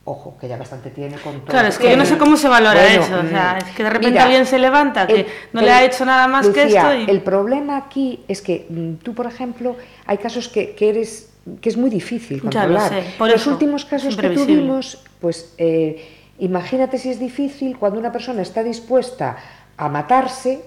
[0.09, 1.47] Ojo, que ya bastante tiene con todo.
[1.47, 3.19] Claro, es que yo no sé cómo se valora Bueno, eso.
[3.19, 5.73] O sea, es que de repente mira, alguien se levanta que el- no le el-
[5.73, 7.09] ha hecho nada más que esto y...
[7.09, 11.67] El problema aquí es que mm, tú, por ejemplo, hay casos que, que eres que
[11.67, 12.89] es muy difícil Ya lo controlar.
[12.89, 16.07] sé, por Los eso, últimos casos que tuvimos, pues eh,
[16.39, 19.35] imagínate si es difícil cuando una persona está dispuesta
[19.75, 20.63] a matarse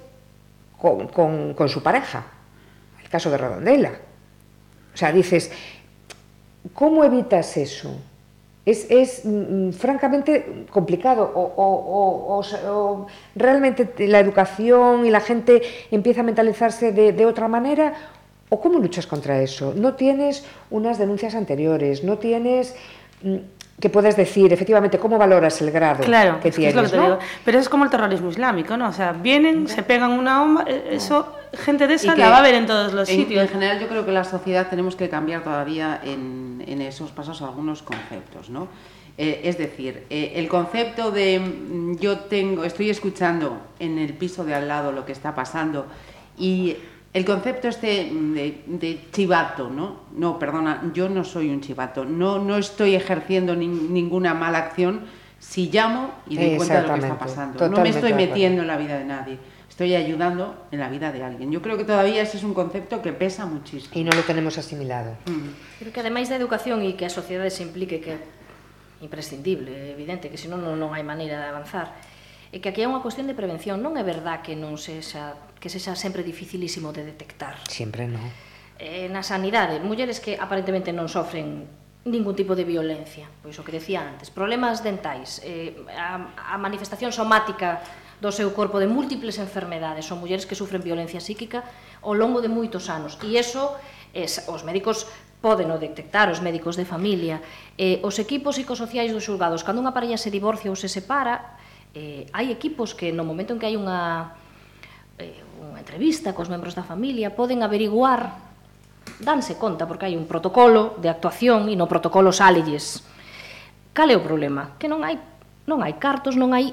[0.78, 2.24] con, con- con su pareja.
[3.02, 3.92] El caso de Redondela.
[4.92, 5.50] O sea, dices,
[6.74, 7.96] ¿cómo evitas eso?
[8.66, 15.20] Es, es, mm, francamente complicado o, o- o- o realmente te- la educación y la
[15.20, 17.94] gente empieza a mentalizarse de, de otra manera
[18.50, 19.72] o cómo luchas contra eso.
[19.74, 22.74] No tienes unas denuncias anteriores, no tienes
[23.22, 23.36] mm,
[23.80, 26.74] que puedas decir efectivamente cómo valoras el grado Claro, que es que es tienes.
[26.74, 27.02] lo que te ¿no?
[27.04, 27.18] digo.
[27.44, 28.88] Pero eso es como el terrorismo islámico, ¿no?
[28.88, 32.38] O sea, vienen, se pegan una bomba, eh, eso, gente de esa que la va
[32.38, 33.42] a ver en todos los en, sitios.
[33.42, 37.42] En general, yo creo que la sociedad tenemos que cambiar todavía en, en esos pasos
[37.42, 38.68] algunos conceptos, ¿no?
[39.18, 44.44] Eh, es decir, eh, el concepto de mm, yo tengo, estoy escuchando en el piso
[44.44, 45.86] de al lado lo que está pasando
[46.38, 46.76] y
[47.12, 50.06] el concepto este mm, de, de chivato, ¿no?
[50.16, 55.02] No, perdona, yo no soy un chivato, no, no estoy ejerciendo nin- ninguna mala acción
[55.40, 57.68] si llamo y doy cuenta de lo que está pasando.
[57.68, 61.24] No me estoy metiendo en la vida de nadie, estoy ayudando en la vida de
[61.24, 61.50] alguien.
[61.50, 63.90] Yo creo que todavía ese es un concepto que pesa muchísimo.
[63.98, 65.16] Y no lo tenemos asimilado.
[65.80, 68.18] Creo que ademais da educación e que a sociedade se implique que é
[69.00, 71.88] imprescindible, evidente que senón non, non hai maneira de avanzar.
[72.50, 73.78] e que aquí é unha cuestión de prevención.
[73.78, 77.62] Non é verdad que non sexa, que sexa sempre dificilísimo de detectar.
[77.70, 78.26] Sempre non.
[78.82, 81.68] Eh, na sanidade, mulleres que aparentemente non sofren
[82.08, 87.12] ningún tipo de violencia, pois o que decía antes, problemas dentais, eh, a, a manifestación
[87.12, 87.84] somática
[88.18, 91.62] do seu corpo de múltiples enfermedades, son mulleres que sufren violencia psíquica
[92.00, 93.76] ao longo de moitos anos, e iso
[94.16, 95.06] es, os médicos
[95.40, 97.40] poden o detectar os médicos de familia.
[97.80, 101.59] Eh, os equipos psicosociais dos xulgados, cando unha parella se divorcia ou se separa,
[101.94, 104.34] eh, hai equipos que no momento en que hai unha
[105.18, 108.50] eh, unha entrevista cos membros da familia poden averiguar
[109.20, 113.04] danse conta porque hai un protocolo de actuación e no protocolo sálelles.
[113.92, 114.78] Cal é o problema?
[114.78, 115.18] Que non hai
[115.68, 116.72] non hai cartos, non hai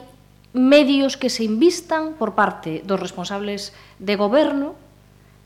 [0.55, 4.79] medios que se invistan por parte dos responsables de goberno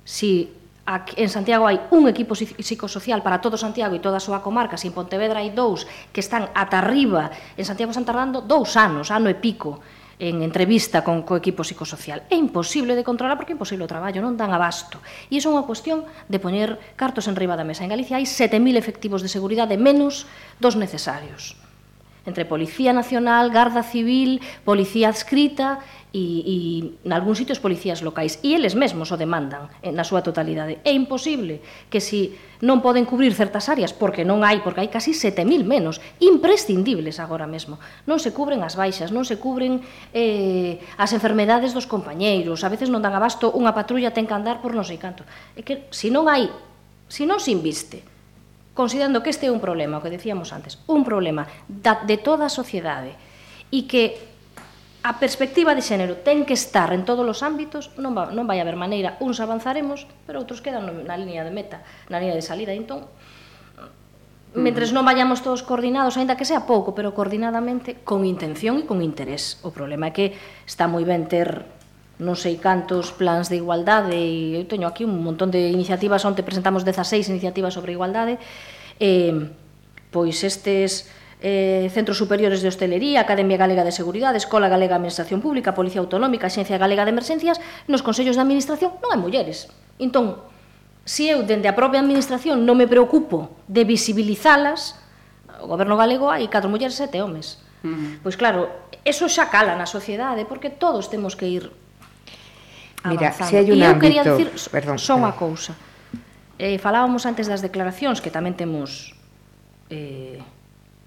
[0.06, 0.54] si
[0.88, 4.90] en Santiago hai un equipo psicosocial para todo Santiago e toda a súa comarca, se
[4.90, 9.30] en Pontevedra hai dous que están ata arriba, en Santiago están tardando dous anos, ano
[9.30, 9.80] e pico,
[10.22, 12.26] en entrevista con co equipo psicosocial.
[12.30, 15.02] É imposible de controlar porque é imposible o traballo, non dan abasto.
[15.30, 17.82] E iso é unha cuestión de poñer cartos en riba da mesa.
[17.82, 20.30] En Galicia hai 7.000 efectivos de seguridade menos
[20.62, 21.58] dos necesarios
[22.26, 25.80] entre Policía Nacional, Garda Civil, Policía Adscrita
[26.14, 26.56] e, e
[27.08, 30.84] nalgúns sitios policías locais e eles mesmos o demandan eh, na súa totalidade.
[30.84, 35.16] É imposible que si non poden cubrir certas áreas porque non hai, porque hai casi
[35.16, 37.80] 7000 menos imprescindibles agora mesmo.
[38.06, 39.80] Non se cubren as baixas, non se cubren
[40.12, 44.60] eh, as enfermedades dos compañeiros, a veces non dan abasto, unha patrulla ten que andar
[44.60, 45.24] por non sei canto.
[45.56, 46.52] É que se non hai,
[47.08, 48.11] se non se inviste
[48.74, 52.48] considerando que este é un problema, o que decíamos antes, un problema da, de toda
[52.48, 53.16] a sociedade
[53.72, 54.32] e que
[55.02, 58.62] a perspectiva de xénero ten que estar en todos os ámbitos, non, va, non vai
[58.62, 62.72] haber maneira, uns avanzaremos, pero outros quedan na línea de meta, na línea de salida,
[62.72, 63.10] entón,
[64.54, 69.02] mentres non vayamos todos coordinados, aínda que sea pouco, pero coordinadamente, con intención e con
[69.02, 69.58] interés.
[69.66, 71.66] O problema é que está moi ben ter
[72.22, 76.46] non sei cantos plans de igualdade e eu teño aquí un montón de iniciativas, onte
[76.46, 78.38] presentamos 16 iniciativas sobre igualdade,
[79.02, 79.50] eh,
[80.14, 81.10] pois estes
[81.42, 86.06] eh, Centros Superiores de Hostelería, Academia Galega de Seguridade, Escola Galega de Administración Pública, Policía
[86.06, 87.58] Autonómica, Xencia Galega de Emergencias,
[87.90, 89.74] nos Consellos de Administración non hai mulleres.
[89.98, 90.38] Entón,
[91.02, 94.94] se eu dende a propia Administración non me preocupo de visibilizalas,
[95.58, 97.58] o Goberno galego hai catro mulleres e sete homes.
[97.82, 98.10] Uh -huh.
[98.22, 98.70] Pois claro,
[99.02, 101.74] eso xa cala na sociedade, porque todos temos que ir
[103.06, 103.50] Mira, avanzando.
[103.50, 104.02] se hai un e eu ámbito...
[104.02, 105.74] quería dicir perdón, só unha cousa.
[106.62, 109.18] Eh, falábamos antes das declaracións que tamén temos
[109.90, 110.38] eh,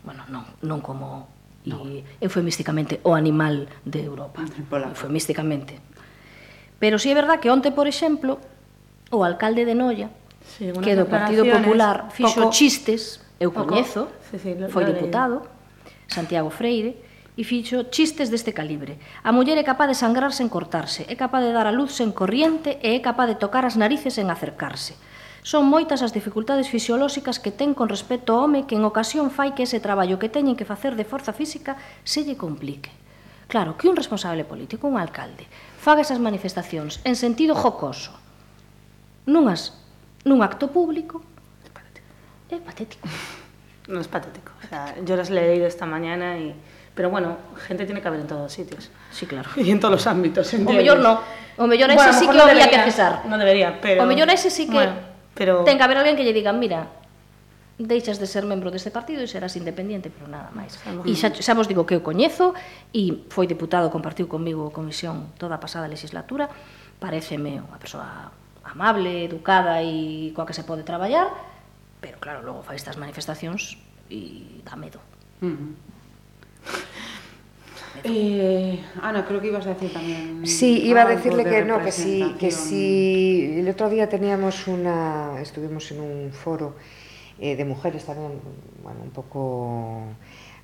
[0.02, 1.30] bueno, non, non como
[1.64, 1.86] no.
[1.88, 4.44] e, eufemísticamente o animal de Europa.
[4.44, 5.78] Eufemísticamente.
[6.78, 8.42] Pero si sí é verdad que onte, por exemplo,
[9.14, 10.10] o alcalde de Noia,
[10.44, 14.92] sí, que do Partido Popular fixo poco, chistes, eu coñezo, sí, sí, lo, foi lo
[14.92, 15.46] diputado,
[16.10, 16.98] Santiago Freire,
[17.34, 19.02] e fixo chistes deste calibre.
[19.26, 22.14] A muller é capaz de sangrar sen cortarse, é capaz de dar a luz sen
[22.14, 24.94] corriente e é capaz de tocar as narices sen acercarse.
[25.42, 29.52] Son moitas as dificultades fisiolóxicas que ten con respecto ao home que en ocasión fai
[29.52, 32.94] que ese traballo que teñen que facer de forza física se lle complique.
[33.50, 35.44] Claro, que un responsable político, un alcalde,
[35.76, 38.14] faga esas manifestacións en sentido jocoso,
[39.26, 39.76] nunhas,
[40.24, 41.20] nun acto público,
[41.66, 42.08] é patético.
[42.48, 43.04] É patético.
[43.90, 44.48] Non é patético.
[44.62, 46.54] O sea, yo las leí esta mañana y...
[46.94, 48.90] Pero bueno, gente tiene que haber en todos os sitios.
[49.10, 49.50] Sí, claro.
[49.56, 50.52] Y en todos los ámbitos.
[50.54, 50.74] ¿entiendes?
[50.74, 51.20] O mellor no.
[51.56, 53.26] O mellor ese bueno, sí que no debería, que cesar.
[53.26, 54.02] No debería, pero...
[54.02, 54.94] O mellor ese sí que bueno,
[55.34, 55.62] pero...
[55.64, 56.90] ten que haber alguén que lle digan, mira,
[57.78, 60.78] deixas de ser membro deste partido e serás independiente, pero nada máis.
[61.06, 62.54] E xa, xa vos digo que eu coñezo
[62.94, 66.46] e foi deputado, compartiu comigo a comisión toda a pasada legislatura,
[67.02, 68.30] pareceme unha persoa
[68.62, 71.30] amable, educada e coa que se pode traballar,
[71.98, 75.02] pero claro, logo fai estas manifestacións e dá medo.
[75.42, 75.93] Uh -huh.
[78.02, 80.46] Eh, Ana, creo que ibas a decir también.
[80.46, 83.56] Sí, iba a decirle de que no, que sí, que sí.
[83.58, 86.74] El otro día teníamos una, estuvimos en un foro
[87.38, 88.32] eh, de mujeres también,
[88.82, 90.02] bueno, un poco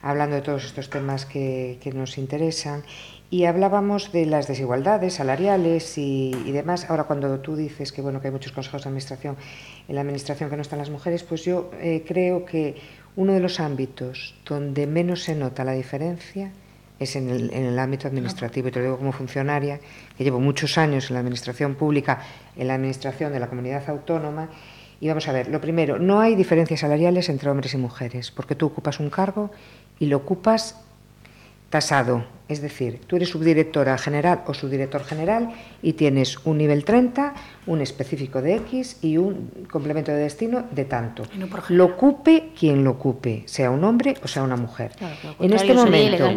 [0.03, 2.83] hablando de todos estos temas que, que nos interesan
[3.31, 6.91] y hablábamos de las desigualdades salariales y, y, demás.
[6.91, 9.37] Ahora, cuando tú dices que bueno que hay muchos consejos de administración
[9.89, 12.77] en la administración que no están las mujeres, pues yo eh, creo que
[13.17, 16.53] uno de los ámbitos donde menos se nota la diferencia
[17.01, 19.81] es en el, en el ámbito administrativo, y te lo digo como funcionaria,
[20.17, 22.21] que llevo muchos años en la administración pública,
[22.57, 24.51] en la administración de la comunidad autónoma,
[25.01, 28.55] y vamos a ver, lo primero, no hay diferencias salariales entre hombres y mujeres, porque
[28.55, 29.51] tú ocupas un cargo
[29.99, 30.79] y lo ocupas
[31.71, 35.51] tasado, es decir, tú eres subdirectora general o subdirector general
[35.83, 37.33] y tienes un nivel 30,
[37.67, 41.23] un específico de X y un complemento de destino de tanto.
[41.39, 44.91] No lo ocupe quien lo ocupe, sea un hombre o sea una mujer.
[44.99, 46.29] Claro, en este momento.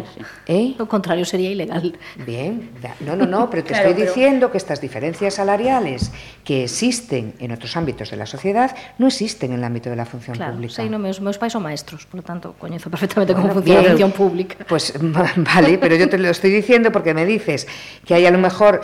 [0.46, 0.74] ¿eh?
[0.78, 1.98] Lo contrario sería ilegal.
[2.24, 2.70] Bien,
[3.04, 6.12] no, no, no, pero te Claro, estoy pero- diciendo que estas diferencias salariales
[6.44, 10.06] que existen en otros ámbitos de la sociedad no existen en el ámbito de la
[10.06, 10.74] función Claro, pública.
[10.74, 13.80] sei no meus, meus pais son maestros, por lo tanto, coñezo perfectamente Bueno, como funciona
[13.80, 13.90] bien.
[13.90, 14.56] a función pública.
[14.68, 14.94] Pues
[15.36, 17.66] vale, pero yo te lo estoy diciendo porque me dices
[18.04, 18.80] que hay a lo mejor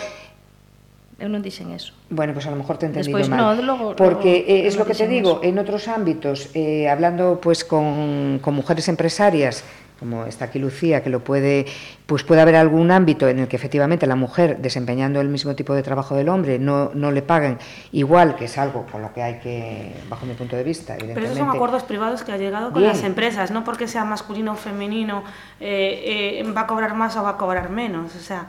[1.20, 1.92] Eu non dixen eso.
[2.08, 3.60] Bueno, pues a lo mejor te he entendido Despois, mal.
[3.60, 5.52] no, logo- Porque eh, es lo que te digo, eso.
[5.52, 9.60] en otros ámbitos, eh, hablando pues con, con mujeres empresarias,
[10.00, 11.66] como está aquí Lucía, que lo puede,
[12.06, 15.74] pues puede haber algún ámbito en el que efectivamente la mujer, desempeñando el mismo tipo
[15.74, 17.58] de trabajo del hombre, no, no le paguen
[17.92, 21.20] igual, que es algo con lo que hay que, bajo mi punto de vista, Pero
[21.20, 22.94] esos son acuerdos privados que ha llegado con Bien.
[22.94, 25.22] las empresas, no porque sea masculino o femenino
[25.60, 28.16] eh, eh, va a cobrar más o va a cobrar menos.
[28.16, 28.46] O sea,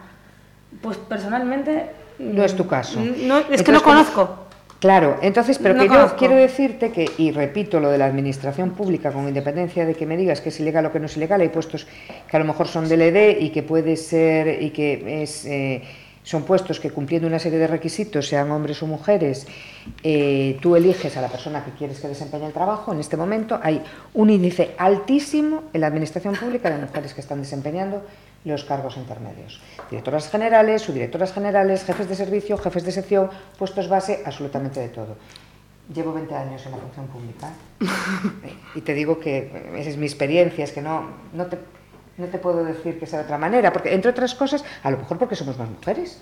[0.81, 1.91] pues personalmente...
[2.17, 3.01] No es tu caso.
[3.01, 4.47] No, es que no conozco.
[4.81, 8.71] Claro, entonces, pero No que yo quiero decirte que, y repito lo de la administración
[8.71, 11.39] pública, con independencia de que me digas que es ilegal o que no es ilegal,
[11.39, 11.85] hay puestos
[12.27, 15.83] que a lo mejor son del ED y que puede ser, y que es, eh,
[16.23, 19.45] son puestos que cumpliendo una serie de requisitos, sean hombres o mujeres,
[20.01, 22.91] eh, tú eliges a la persona que quieres que desempeñe el trabajo.
[22.91, 23.83] En este momento hay
[24.15, 28.01] un índice altísimo en la administración pública de mujeres que están desempeñando
[28.43, 29.61] los cargos intermedios.
[29.89, 35.17] Directoras generales, subdirectoras generales, jefes de servicio, jefes de sección, puestos base, absolutamente de todo.
[35.93, 37.51] Llevo 20 años en la función pública
[38.75, 41.57] y te digo que eh, esa es mi experiencia, es que no, no, te,
[42.17, 44.97] no te puedo decir que sea de otra manera, porque entre otras cosas, a lo
[44.97, 46.21] mejor porque somos más mujeres,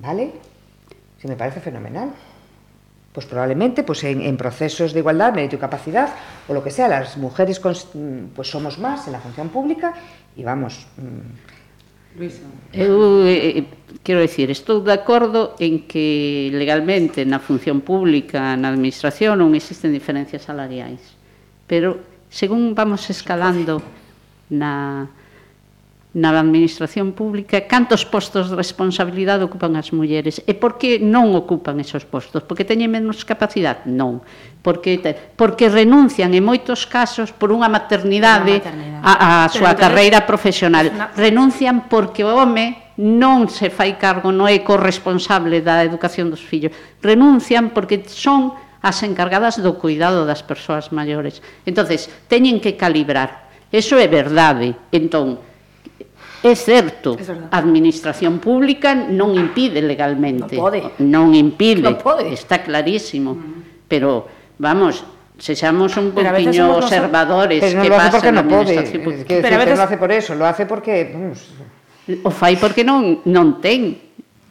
[0.00, 0.32] ¿vale?
[1.18, 2.10] Si me parece fenomenal.
[3.12, 6.10] Pues probablemente pues en, en procesos de igualdad, mérito y capacidad,
[6.48, 9.94] o lo que sea, las mujeres mm, pues somos más en la función pública
[10.36, 11.55] y vamos, mm,
[12.16, 12.42] Luisa.
[12.72, 13.64] Eu eh, eh,
[14.02, 19.92] quero dicir, estou de acordo en que legalmente na función pública, na administración non existen
[19.92, 21.00] diferencias salariais,
[21.68, 22.00] pero
[22.32, 23.84] según vamos escalando
[24.48, 25.12] na
[26.16, 31.76] na administración pública, cantos postos de responsabilidade ocupan as mulleres e por que non ocupan
[31.76, 32.40] esos postos?
[32.40, 33.84] Porque teñen menos capacidade?
[33.84, 34.24] Non.
[34.64, 39.04] Porque, te, porque renuncian en moitos casos por unha maternidade, maternidade.
[39.04, 40.88] a, a súa carreira profesional.
[41.20, 46.72] Renuncian porque o home non se fai cargo, non é corresponsable da educación dos fillos.
[47.04, 51.44] Renuncian porque son as encargadas do cuidado das persoas maiores.
[51.68, 53.52] Entonces, teñen que calibrar.
[53.68, 54.72] Eso é verdade.
[54.88, 55.44] Entón,
[56.46, 57.18] É certo,
[57.50, 60.54] a administración pública non impide legalmente.
[60.54, 60.78] Non pode.
[61.02, 62.30] Non impide, non pode.
[62.30, 63.34] está clarísimo.
[63.34, 63.90] Mm.
[63.90, 64.30] Pero,
[64.62, 65.02] vamos,
[65.38, 69.34] sexamos un poquinho observadores pero no que pasa porque na no administración pública.
[69.42, 69.74] Pero a veces...
[69.74, 70.94] non lo hace por eso, lo hace porque...
[71.10, 71.38] Vamos.
[72.22, 73.98] O fai porque non, non ten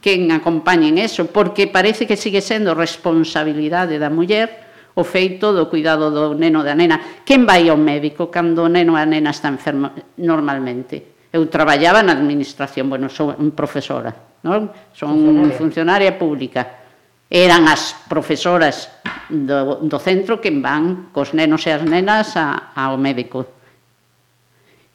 [0.04, 4.52] quen acompañe en eso, porque parece que sigue sendo responsabilidade da muller
[4.92, 7.00] o feito do cuidado do neno da nena.
[7.24, 9.90] Quen vai ao médico cando o neno a nena está enfermo
[10.20, 11.15] normalmente?
[11.36, 14.72] Eu traballaba na administración, bueno, son profesora, non?
[14.96, 16.88] Son funcionaria, funcionaria pública.
[17.28, 18.88] Eran as profesoras
[19.28, 23.44] do, do centro que van cos nenos e as nenas a, ao médico.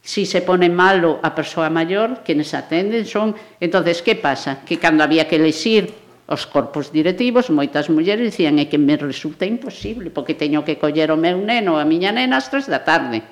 [0.02, 3.38] Si se pone malo a persoa maior, quenes atenden son...
[3.62, 4.66] entonces que pasa?
[4.66, 5.94] Que cando había que lexir
[6.26, 11.14] os corpos directivos, moitas mulleres dicían é que me resulta imposible, porque teño que coller
[11.14, 13.22] o meu neno ou a miña nena ás tres da tarde.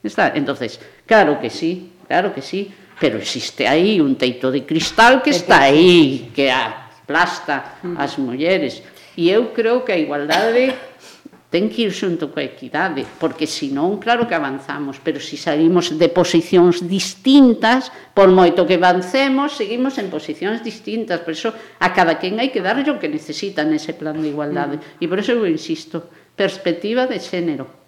[0.00, 0.32] Está?
[0.32, 5.30] entonces, claro que sí, claro que sí, pero existe aí un teito de cristal que
[5.30, 8.82] está aí, que aplasta as mulleres.
[9.14, 10.74] E eu creo que a igualdade
[11.48, 16.12] ten que ir xunto coa equidade, porque senón, claro que avanzamos, pero se saímos de
[16.12, 22.36] posicións distintas, por moito que avancemos, seguimos en posicións distintas, por iso a cada quen
[22.36, 24.76] hai que darlle o que necesita nese plan de igualdade.
[24.76, 25.00] Mm.
[25.00, 27.87] E por iso eu insisto, perspectiva de xénero,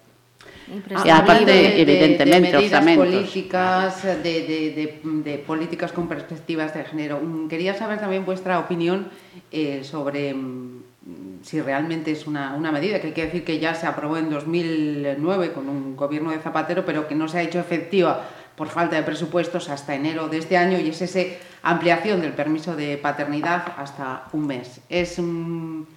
[0.71, 7.19] E aparte, de, evidentemente, de, de medidas políticas, de, políticas con perspectivas de género.
[7.19, 9.11] Mm, quería saber tamén vuestra opinión
[9.51, 13.75] eh, sobre mm, si realmente es una, una medida, que hay que decir que ya
[13.75, 17.59] se aprobó en 2009 con un gobierno de Zapatero, pero que no se ha hecho
[17.59, 18.23] efectiva
[18.55, 21.19] por falta de presupuestos hasta enero de este año y es esa
[21.63, 24.79] ampliación del permiso de paternidad hasta un mes.
[24.87, 25.87] Es un,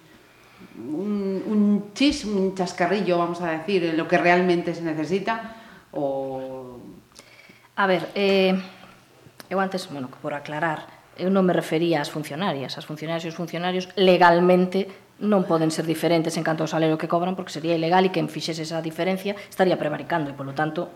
[0.77, 5.55] un, un chis, un chascarrillo, vamos a decir, en lo que realmente se necesita?
[5.91, 6.79] O...
[7.75, 8.55] A ver, eh,
[9.49, 12.75] eu antes, bueno, por aclarar, eu non me refería ás funcionarias.
[12.75, 14.87] As funcionarias e os funcionarios legalmente
[15.23, 18.27] non poden ser diferentes en canto ao salario que cobran porque sería ilegal e quen
[18.27, 20.91] fixese esa diferencia estaría prevaricando e, polo tanto,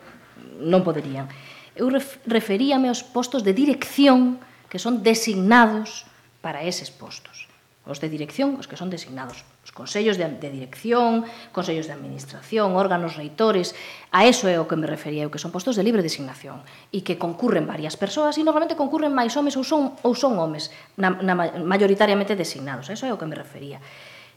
[0.59, 1.32] non poderían.
[1.80, 1.88] Eu
[2.27, 6.03] referíame aos postos de dirección que son designados
[6.43, 7.47] para eses postos.
[7.88, 9.47] Os de dirección, os que son designados
[9.80, 11.23] consellos de, de dirección,
[11.55, 13.71] consellos de administración, órganos reitores,
[14.11, 16.59] a eso é o que me refería eu, que son postos de libre designación
[16.91, 20.67] e que concurren varias persoas e normalmente concurren máis homes ou son, ou son homes
[20.99, 21.32] na, na,
[21.63, 23.80] mayoritariamente designados, a eso é o que me refería.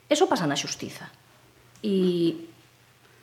[0.07, 1.11] Eso pasa na xustiza.
[1.83, 2.47] E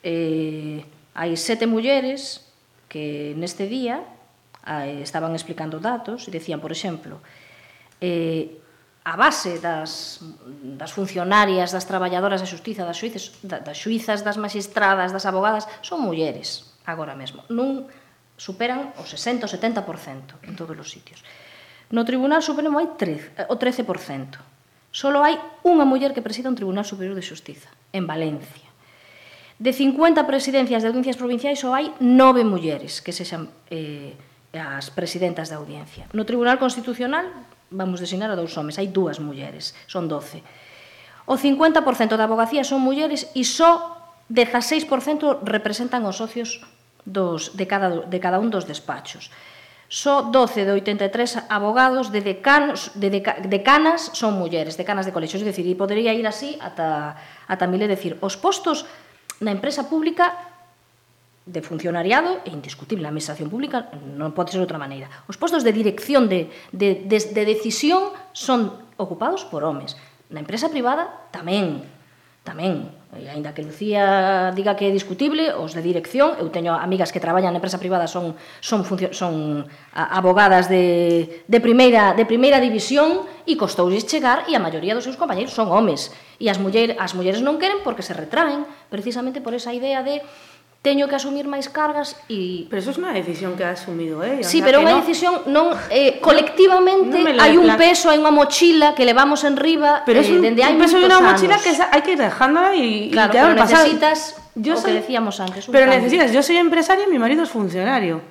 [0.04, 0.84] eh,
[1.16, 2.52] hai sete mulleres
[2.92, 4.04] que neste día
[4.68, 7.24] eh, estaban explicando datos e decían, por exemplo,
[8.04, 8.60] eh,
[9.04, 10.20] a base das,
[10.76, 16.04] das funcionarias, das traballadoras da xustiza, das xuíces, das xuízas, das magistradas, das abogadas, son
[16.04, 17.48] mulleres agora mesmo.
[17.48, 17.88] Non
[18.36, 21.24] superan o 60 o 70% en todos os sitios.
[21.90, 24.38] No Tribunal Supremo hai 13, o 13%.
[24.90, 28.68] Solo hai unha muller que presida un Tribunal Superior de Xustiza, en Valencia.
[29.60, 34.16] De 50 presidencias de audiencias provinciais, só hai nove mulleres que sexan eh,
[34.56, 36.08] as presidentas da audiencia.
[36.16, 37.28] No Tribunal Constitucional,
[37.72, 40.42] vamos designar a dous homes, hai dúas mulleres, son 12.
[41.30, 43.98] O 50% da abogacía son mulleres e só
[44.30, 46.66] 16% representan os socios
[47.06, 49.30] dos, de, cada, de cada un dos despachos.
[49.90, 55.42] Só 12 de 83 abogados de, decanos, de deca, decanas son mulleres, decanas de colexios.
[55.42, 57.18] É dicir, e podería ir así ata,
[57.50, 58.86] ata mil e decir, os postos
[59.42, 60.30] na empresa pública
[61.50, 63.10] de funcionariado é indiscutible.
[63.10, 65.10] A administración pública non pode ser outra maneira.
[65.26, 68.70] Os postos de dirección de, de, de, de decisión son
[69.02, 69.98] ocupados por homes.
[70.30, 71.82] Na empresa privada tamén,
[72.46, 72.94] tamén.
[73.18, 77.18] E ainda que Lucía diga que é discutible, os de dirección, eu teño amigas que
[77.18, 79.66] traballan na empresa privada son son son
[79.98, 85.18] abogadas de de primeira de primeira división e costoulles chegar e a maioría dos seus
[85.18, 86.14] compañeiros son homes.
[86.38, 90.22] E as mulleres as mulleres non queren porque se retraen, precisamente por esa idea de
[90.82, 92.64] teño que asumir máis cargas e...
[92.72, 94.48] Pero eso é unha decisión que ha asumido ella.
[94.48, 95.02] Sí, o sea, pero unha no...
[95.04, 99.60] decisión non eh, colectivamente no, no hai un peso, hai unha mochila que levamos en
[99.60, 102.72] riba pero eh, dende hai un peso e unha mochila que hai que ir dejándola
[102.72, 104.96] e claro, pero necesitas yo o soy...
[104.96, 106.00] que decíamos antes Pero cambio.
[106.00, 108.22] necesitas, yo soy empresaria y mi marido es funcionario.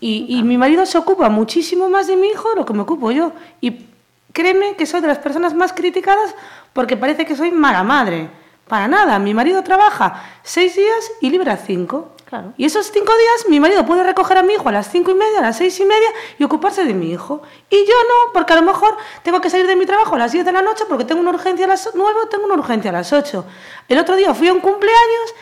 [0.00, 2.82] Y, y mi marido se ocupa muchísimo más de mi hijo de lo que me
[2.82, 3.32] ocupo yo.
[3.60, 3.86] Y
[4.32, 6.34] créeme que soy de las personas más criticadas
[6.72, 8.30] porque parece que soy mala madre.
[8.70, 12.12] Para nada, mi marido trabaja seis días y libra cinco.
[12.24, 12.52] Claro.
[12.56, 15.14] Y esos cinco días mi marido puede recoger a mi hijo a las cinco y
[15.14, 16.08] media, a las seis y media
[16.38, 17.42] y ocuparse de mi hijo.
[17.68, 20.30] Y yo no, porque a lo mejor tengo que salir de mi trabajo a las
[20.30, 22.90] 10 de la noche porque tengo una urgencia a las 9 o tengo una urgencia
[22.90, 23.44] a las 8.
[23.88, 25.34] El otro día fui a un cumpleaños,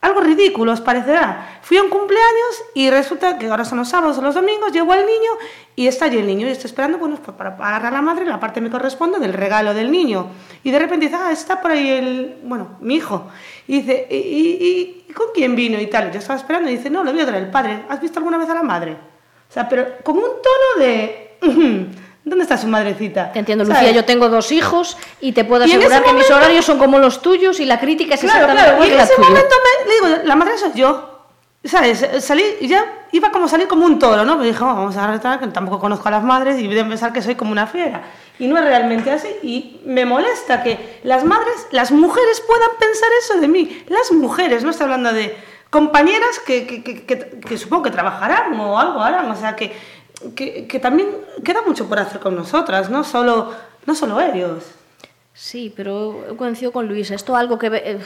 [0.00, 1.58] algo ridículo os parecerá.
[1.62, 4.92] Fui a un cumpleaños y resulta que ahora son los sábados o los domingos, llevo
[4.92, 5.32] al niño
[5.74, 8.24] y está allí el niño y estoy esperando bueno, pues para agarrar a la madre
[8.24, 10.28] la parte que me corresponde del regalo del niño.
[10.62, 13.28] Y de repente dice, ah, está por ahí el, bueno, mi hijo.
[13.66, 16.12] Y dice, ¿y, y, y con quién vino y tal?
[16.12, 17.84] Yo estaba esperando y dice, no, lo voy a traer el padre.
[17.88, 18.92] ¿Has visto alguna vez a la madre?
[18.92, 21.38] O sea, pero con un tono de...
[22.28, 23.32] ¿Dónde está su madrecita?
[23.32, 23.80] Te entiendo, ¿Sabes?
[23.82, 27.22] Lucía, yo tengo dos hijos y te puedo asegurar que mis horarios son como los
[27.22, 28.84] tuyos y la crítica es Claro, exactamente claro.
[28.84, 29.28] Y en la ese tuya.
[29.28, 31.14] momento me, le digo, la madre soy yo.
[31.64, 32.06] ¿Sabes?
[32.20, 34.36] Salí y ya iba como salir como un toro, ¿no?
[34.36, 37.12] Me dije, oh, vamos a retar, que tampoco conozco a las madres y deben pensar
[37.12, 38.02] que soy como una fiera.
[38.38, 39.28] Y no es realmente así.
[39.42, 43.82] Y me molesta que las madres, las mujeres puedan pensar eso de mí.
[43.88, 45.36] Las mujeres, no estoy hablando de
[45.68, 49.28] compañeras que, que, que, que- que supongo que trabajarán o algo harán.
[49.30, 49.74] O sea, que,
[50.34, 51.08] que, también
[51.44, 53.52] queda mucho por hacer con nosotras, no solo,
[53.86, 54.64] no solo ellos.
[55.40, 58.02] Sí, pero eu coincido con Luisa, isto é algo que ve- eh,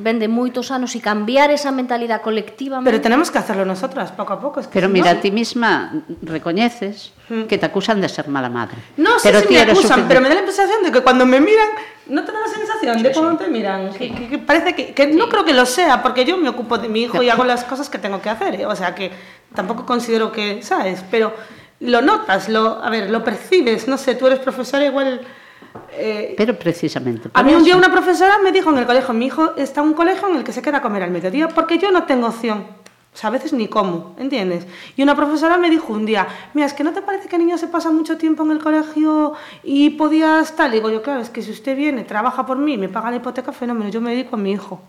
[0.00, 2.88] vende moitos anos e cambiar esa mentalidade colectivamente.
[2.88, 4.64] Pero tenemos que hacerlo nosotras, poco a poco.
[4.64, 5.92] Es que Pero si mira, no- a ti misma
[6.24, 8.80] recoñeces que te acusan de ser mala madre.
[8.96, 11.28] No sé pero si ti me acusan, pero me da la sensación de que cuando
[11.28, 11.68] me miran,
[12.08, 15.44] no te da la sensación de cuando te miran, que parece que, que no creo
[15.44, 17.98] que lo sea, porque yo me ocupo de mi hijo y hago las cosas que
[18.00, 18.64] tengo que hacer, ¿eh?
[18.64, 19.12] o sea que
[19.54, 21.04] tampoco considero que, ¿sabes?
[21.12, 21.36] Pero
[21.80, 25.20] lo notas, lo, a ver, lo percibes, no sé, tú eres profesora igual...
[25.92, 27.30] eh, Pero precisamente.
[27.32, 27.78] a mí un día eso.
[27.78, 30.44] una profesora me dijo en el colegio, mi hijo está en un colegio en el
[30.44, 32.66] que se queda a comer al mediodía porque yo no tengo opción.
[33.12, 34.66] O sea, a veces ni como, ¿entiendes?
[34.96, 37.44] Y una profesora me dijo un día, mira, es que no te parece que el
[37.44, 39.32] niño se pasa mucho tiempo en el colegio
[39.64, 40.70] y podías tal.
[40.70, 43.16] Y digo yo, claro, es que si usted viene, trabaja por mí, me paga la
[43.16, 44.80] hipoteca, fenómeno, yo me dedico a mi hijo.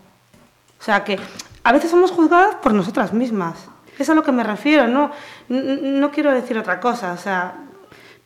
[0.78, 1.18] O sea que
[1.64, 3.68] a veces somos juzgadas por nosotras mismas.
[3.98, 5.10] Es a lo que me refiero, no,
[5.48, 7.12] no quiero decir otra cosa.
[7.12, 7.54] O sea,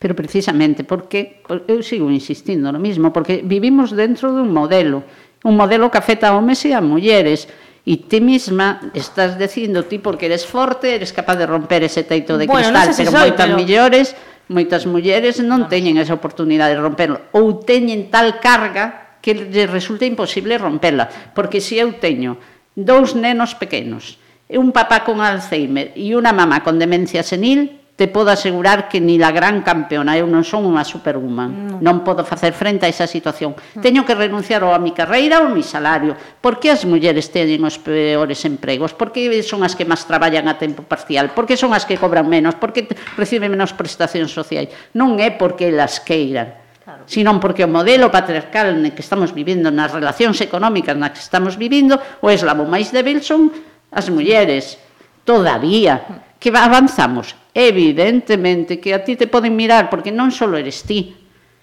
[0.06, 5.02] Pero precisamente porque eu sigo insistindo no mismo, porque vivimos dentro dun modelo,
[5.42, 7.50] un modelo que afecta a homes e a mulleres,
[7.82, 12.38] e ti mesma estás dicindo ti porque eres forte, eres capaz de romper ese teito
[12.38, 13.58] de bueno, cristal, no sé si pero soy, moitas pero...
[13.58, 14.06] millores,
[14.46, 20.06] moitas mulleres non teñen esa oportunidade de romperlo ou teñen tal carga que lle resulta
[20.06, 22.38] imposible romperla, porque se si eu teño
[22.78, 24.22] dous nenos pequenos,
[24.54, 29.16] un papá con Alzheimer e unha mamá con demencia senil, te podo asegurar que ni
[29.16, 31.80] la gran campeona, eu non son unha superwoman, no.
[31.80, 33.56] non podo facer frente a esa situación.
[33.56, 33.80] No.
[33.80, 36.12] Teño que renunciar ou a mi carreira ou ao mi salario.
[36.44, 38.92] Por que as mulleres teñen os peores empregos?
[38.92, 41.32] Por que son as que máis traballan a tempo parcial?
[41.32, 42.60] Por que son as que cobran menos?
[42.60, 42.84] Por que
[43.16, 44.68] reciben menos prestacións sociais?
[44.92, 46.52] Non é porque las queiran,
[46.84, 47.08] claro.
[47.08, 51.96] senón porque o modelo patriarcal que estamos vivindo nas relacións económicas na que estamos vivindo
[52.20, 53.48] o eslabón máis débil son
[53.88, 54.76] as mulleres
[55.24, 57.34] todavía que avanzamos.
[57.52, 61.16] Evidentemente que a ti te poden mirar, porque non só eres ti.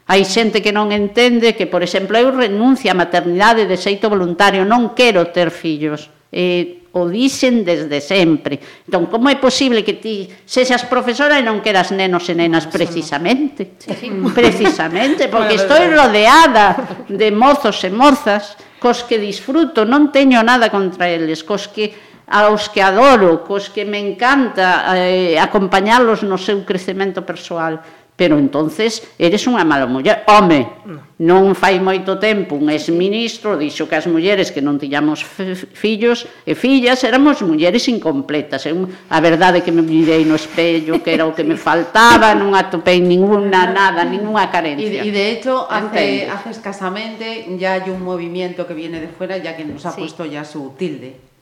[0.10, 4.68] Hai xente que non entende que, por exemplo, eu renuncio á maternidade de xeito voluntario,
[4.68, 6.12] non quero ter fillos.
[6.34, 8.62] E o dixen desde sempre.
[8.86, 13.82] Entón, como é posible que ti sexas profesora e non queras nenos e nenas precisamente?
[14.38, 21.10] Precisamente, porque estou rodeada de mozos e mozas cos que disfruto, non teño nada contra
[21.10, 27.22] eles, cos que aos que adoro, cos que me encanta eh, acompañalos no seu crecemento
[27.22, 27.78] persoal.
[28.14, 30.22] Pero entonces eres unha mala muller.
[30.30, 30.70] Home,
[31.18, 36.54] non fai moito tempo un exministro dixo que as mulleres que non tiñamos fillos e
[36.54, 38.70] fillas éramos mulleres incompletas.
[38.70, 42.54] Eu, a verdade que me mirei no espello, que era o que me faltaba, non
[42.54, 45.02] atopei ninguna nada, ninguna carencia.
[45.02, 46.30] Y, de hecho, hace, Entende.
[46.30, 50.06] hace escasamente ya hay un movimiento que viene de fuera ya que nos ha sí.
[50.06, 51.33] puesto ya su tilde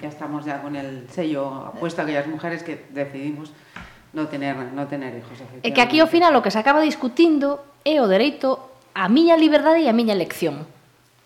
[0.00, 3.52] ya estamos ya con el sello apuesto a aquellas mujeres que decidimos
[4.12, 5.40] non tener, no tener hijos.
[5.64, 8.60] E que aquí ao final o que se acaba discutindo é o dereito
[8.92, 10.68] á miña liberdade e á miña elección.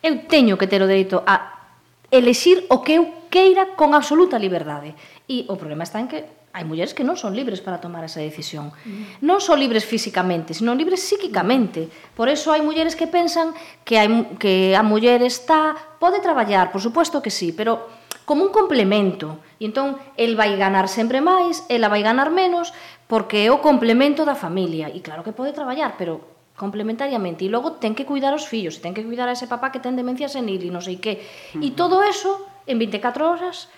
[0.02, 1.66] Eu teño que ter o dereito a
[2.14, 4.94] elexir o que eu queira con absoluta liberdade.
[5.26, 6.22] E o problema está en que
[6.54, 8.70] hai mulleres que non son libres para tomar esa decisión.
[8.86, 9.26] Mm.
[9.26, 11.90] Non son libres físicamente, sino libres psíquicamente.
[12.14, 13.50] Por eso hai mulleres que pensan
[13.82, 14.08] que hai
[14.38, 17.84] que a muller está pode traballar, por suposto que sí, pero
[18.26, 19.40] como un complemento.
[19.56, 22.74] E entón, el vai ganar sempre máis, ela vai ganar menos,
[23.06, 24.92] porque é o complemento da familia.
[24.92, 28.92] E claro que pode traballar, pero complementariamente e logo ten que cuidar os fillos, ten
[28.96, 31.22] que cuidar a ese papá que ten demencia senil e non sei que.
[31.62, 33.70] E todo eso en 24 horas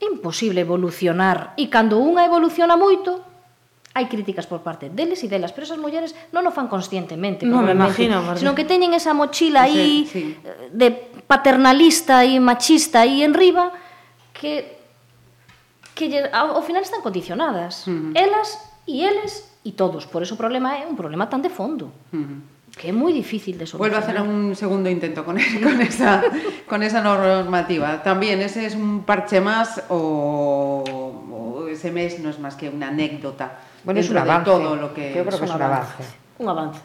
[0.00, 3.20] é imposible evolucionar e cando unha evoluciona moito
[3.94, 7.62] hai críticas por parte deles e delas, pero esas mulleres non o fan conscientemente, non
[7.62, 8.42] me imagino, Porque...
[8.42, 10.38] sino que teñen esa mochila aí sí, sí.
[10.74, 13.72] de paternalista e machista aí en riba
[14.32, 14.74] que
[15.94, 17.86] que lle, ao, ao final están condicionadas.
[17.86, 18.18] Uh -huh.
[18.18, 20.04] Elas e eles e todos.
[20.10, 21.94] Por eso o problema é un problema tan de fondo.
[22.12, 23.78] Uh -huh que é moi difícil de solucionar.
[23.78, 26.22] Vuelvo a hacer un segundo intento con, el, con, esa,
[26.66, 28.02] con esa normativa.
[28.02, 30.82] También ese es un parche más o,
[31.30, 33.58] o ese mes no es más que una anécdota.
[33.84, 34.50] Bueno, es un avance.
[34.50, 35.92] Todo lo que Yo creo que es un avance.
[35.92, 36.04] avance.
[36.38, 36.80] Un avance.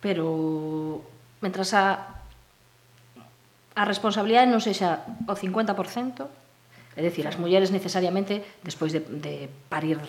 [0.00, 1.02] Pero
[1.40, 2.17] mentras a
[3.78, 10.02] a responsabilidade non sexa o 50%, é dicir, as mulleres necesariamente, despois de, de parir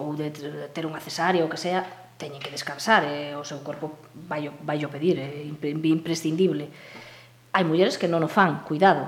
[0.00, 0.32] ou de
[0.72, 1.84] ter unha cesárea ou que sea,
[2.16, 6.72] teñen que descansar, e o seu corpo vai, vai o pedir, é imprescindible.
[7.52, 9.04] Hai mulleres que non o fan, cuidado.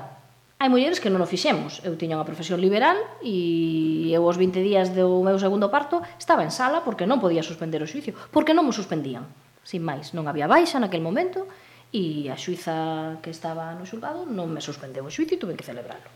[0.60, 1.80] Hai mulleres que non o fixemos.
[1.80, 6.44] Eu tiña unha profesión liberal e eu aos 20 días do meu segundo parto estaba
[6.44, 9.24] en sala porque non podía suspender o xuicio, porque non mo suspendían.
[9.64, 11.48] Sin máis, non había baixa naquel momento
[11.88, 15.64] e a xuiza que estaba no xulgado non me suspendeu o xuicio e tuve que
[15.64, 16.08] celebrarlo.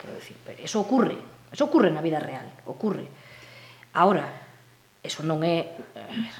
[0.00, 1.20] Quero dicir, pero eso ocurre,
[1.52, 3.04] eso ocurre na vida real, ocurre.
[3.92, 4.24] Ahora,
[5.04, 6.32] eso non é eh,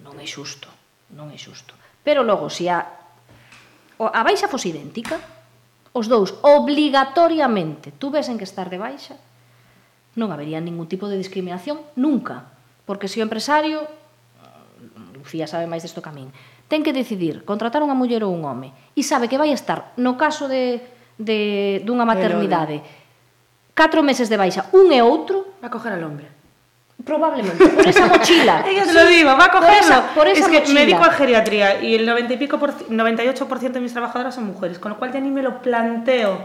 [0.00, 0.72] non é xusto,
[1.12, 1.76] non é xusto.
[2.00, 2.80] Pero logo, se a,
[4.00, 5.20] a baixa fose idéntica,
[5.92, 9.20] os dous obligatoriamente tuvesen que estar de baixa,
[10.16, 12.48] non habería ningún tipo de discriminación nunca,
[12.88, 13.84] porque se o empresario
[15.26, 16.30] Lucía sabe máis desto camín,
[16.66, 20.18] ten que decidir contratar unha muller ou un home e sabe que vai estar no
[20.18, 20.82] caso de,
[21.18, 22.86] de dunha maternidade eh.
[23.74, 26.36] catro meses de baixa un e outro a coger al hombre
[27.04, 28.64] Probablemente, por esa mochila.
[28.68, 29.76] Ella se lo digo, va a cogerlo.
[29.76, 30.74] Por esa, por esa es que mochila.
[30.74, 34.46] me dedico a geriatría y el 90 y pico por, 98% de mis trabajadoras son
[34.46, 36.40] mujeres, con lo cual ya ni me lo planteo.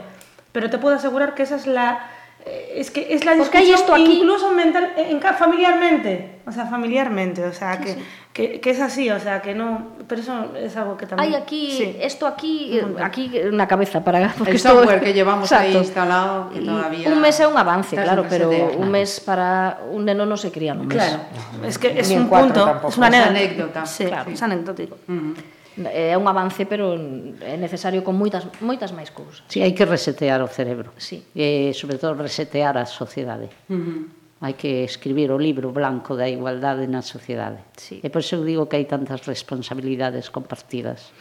[0.52, 2.06] Pero te puedo asegurar que esa es la,
[2.46, 6.52] es que es la Porque hay discusión esto aquí- incluso mental en, ca- familiarmente, o
[6.52, 7.98] sea, familiarmente, o sea, que,
[8.34, 11.42] que, que es así, o sea, que no, pero eso es algo que también Hai
[11.42, 11.98] aquí, sí.
[12.02, 13.04] esto aquí, Un montón.
[13.06, 15.88] aquí na cabeza para porque El esto- software que llevamos ahí Exacto.
[15.88, 18.92] instalado, que todavía un mes é un avance, está claro, sin pero resetear, un claro.
[18.92, 19.48] mes para
[19.92, 20.98] un neno non se cría nun mes.
[20.98, 21.22] Claro,
[21.68, 22.90] es que es Ni en un punto, tampoco.
[22.90, 23.30] es una Es anécdota.
[23.30, 23.80] anécdota.
[23.86, 24.32] Sí, Claro.
[24.32, 24.96] es anecdótico.
[25.06, 25.34] Ujú.
[25.78, 26.94] é un avance, pero
[27.40, 29.48] é necesario con moitas moitas máis cousas.
[29.48, 30.92] Si, sí, hai que resetear o cerebro.
[31.00, 31.24] Sí.
[31.32, 33.48] E, sobre todo, resetear a sociedade.
[33.72, 34.02] Uh -huh.
[34.42, 37.62] Hai que escribir o libro blanco da igualdade na sociedade.
[37.78, 38.02] Sí.
[38.04, 41.14] E por iso eu digo que hai tantas responsabilidades compartidas.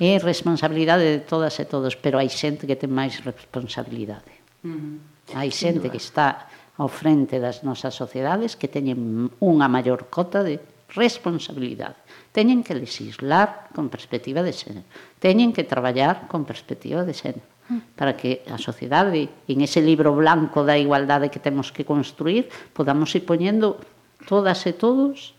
[0.00, 4.32] É responsabilidade de todas e todos, pero hai xente que ten máis responsabilidade.
[4.64, 5.36] Uh -huh.
[5.36, 10.60] Hai xente que está ao frente das nosas sociedades que teñen unha maior cota de
[10.92, 11.96] responsabilidade.
[12.36, 14.84] Teñen que legislar con perspectiva de xénero.
[15.24, 17.48] Teñen que traballar con perspectiva de xénero
[17.96, 23.08] para que a sociedade, en ese libro blanco da igualdade que temos que construir, podamos
[23.16, 23.80] ir poñendo
[24.28, 25.32] todas e todos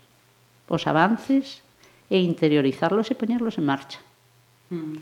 [0.66, 1.62] os avances
[2.10, 4.02] e interiorizarlos e poñerlos en marcha.
[4.74, 4.98] Mm.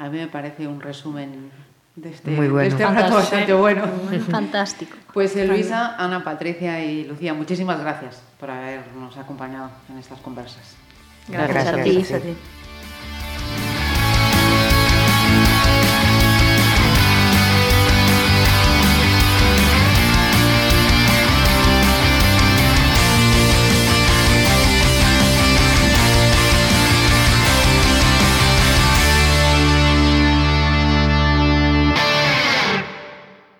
[0.00, 1.52] A mí me parece un resumen
[1.94, 2.64] de este, Muy bueno.
[2.64, 3.84] de este rato bastante bueno.
[4.32, 4.96] Fantástico.
[5.12, 10.81] Pues eh, Luisa, Ana, Patricia y Lucía, muchísimas gracias por habernos acompañado en estas conversas.
[11.28, 12.14] Gracias, Gracias a ti.
[12.14, 12.36] a ti.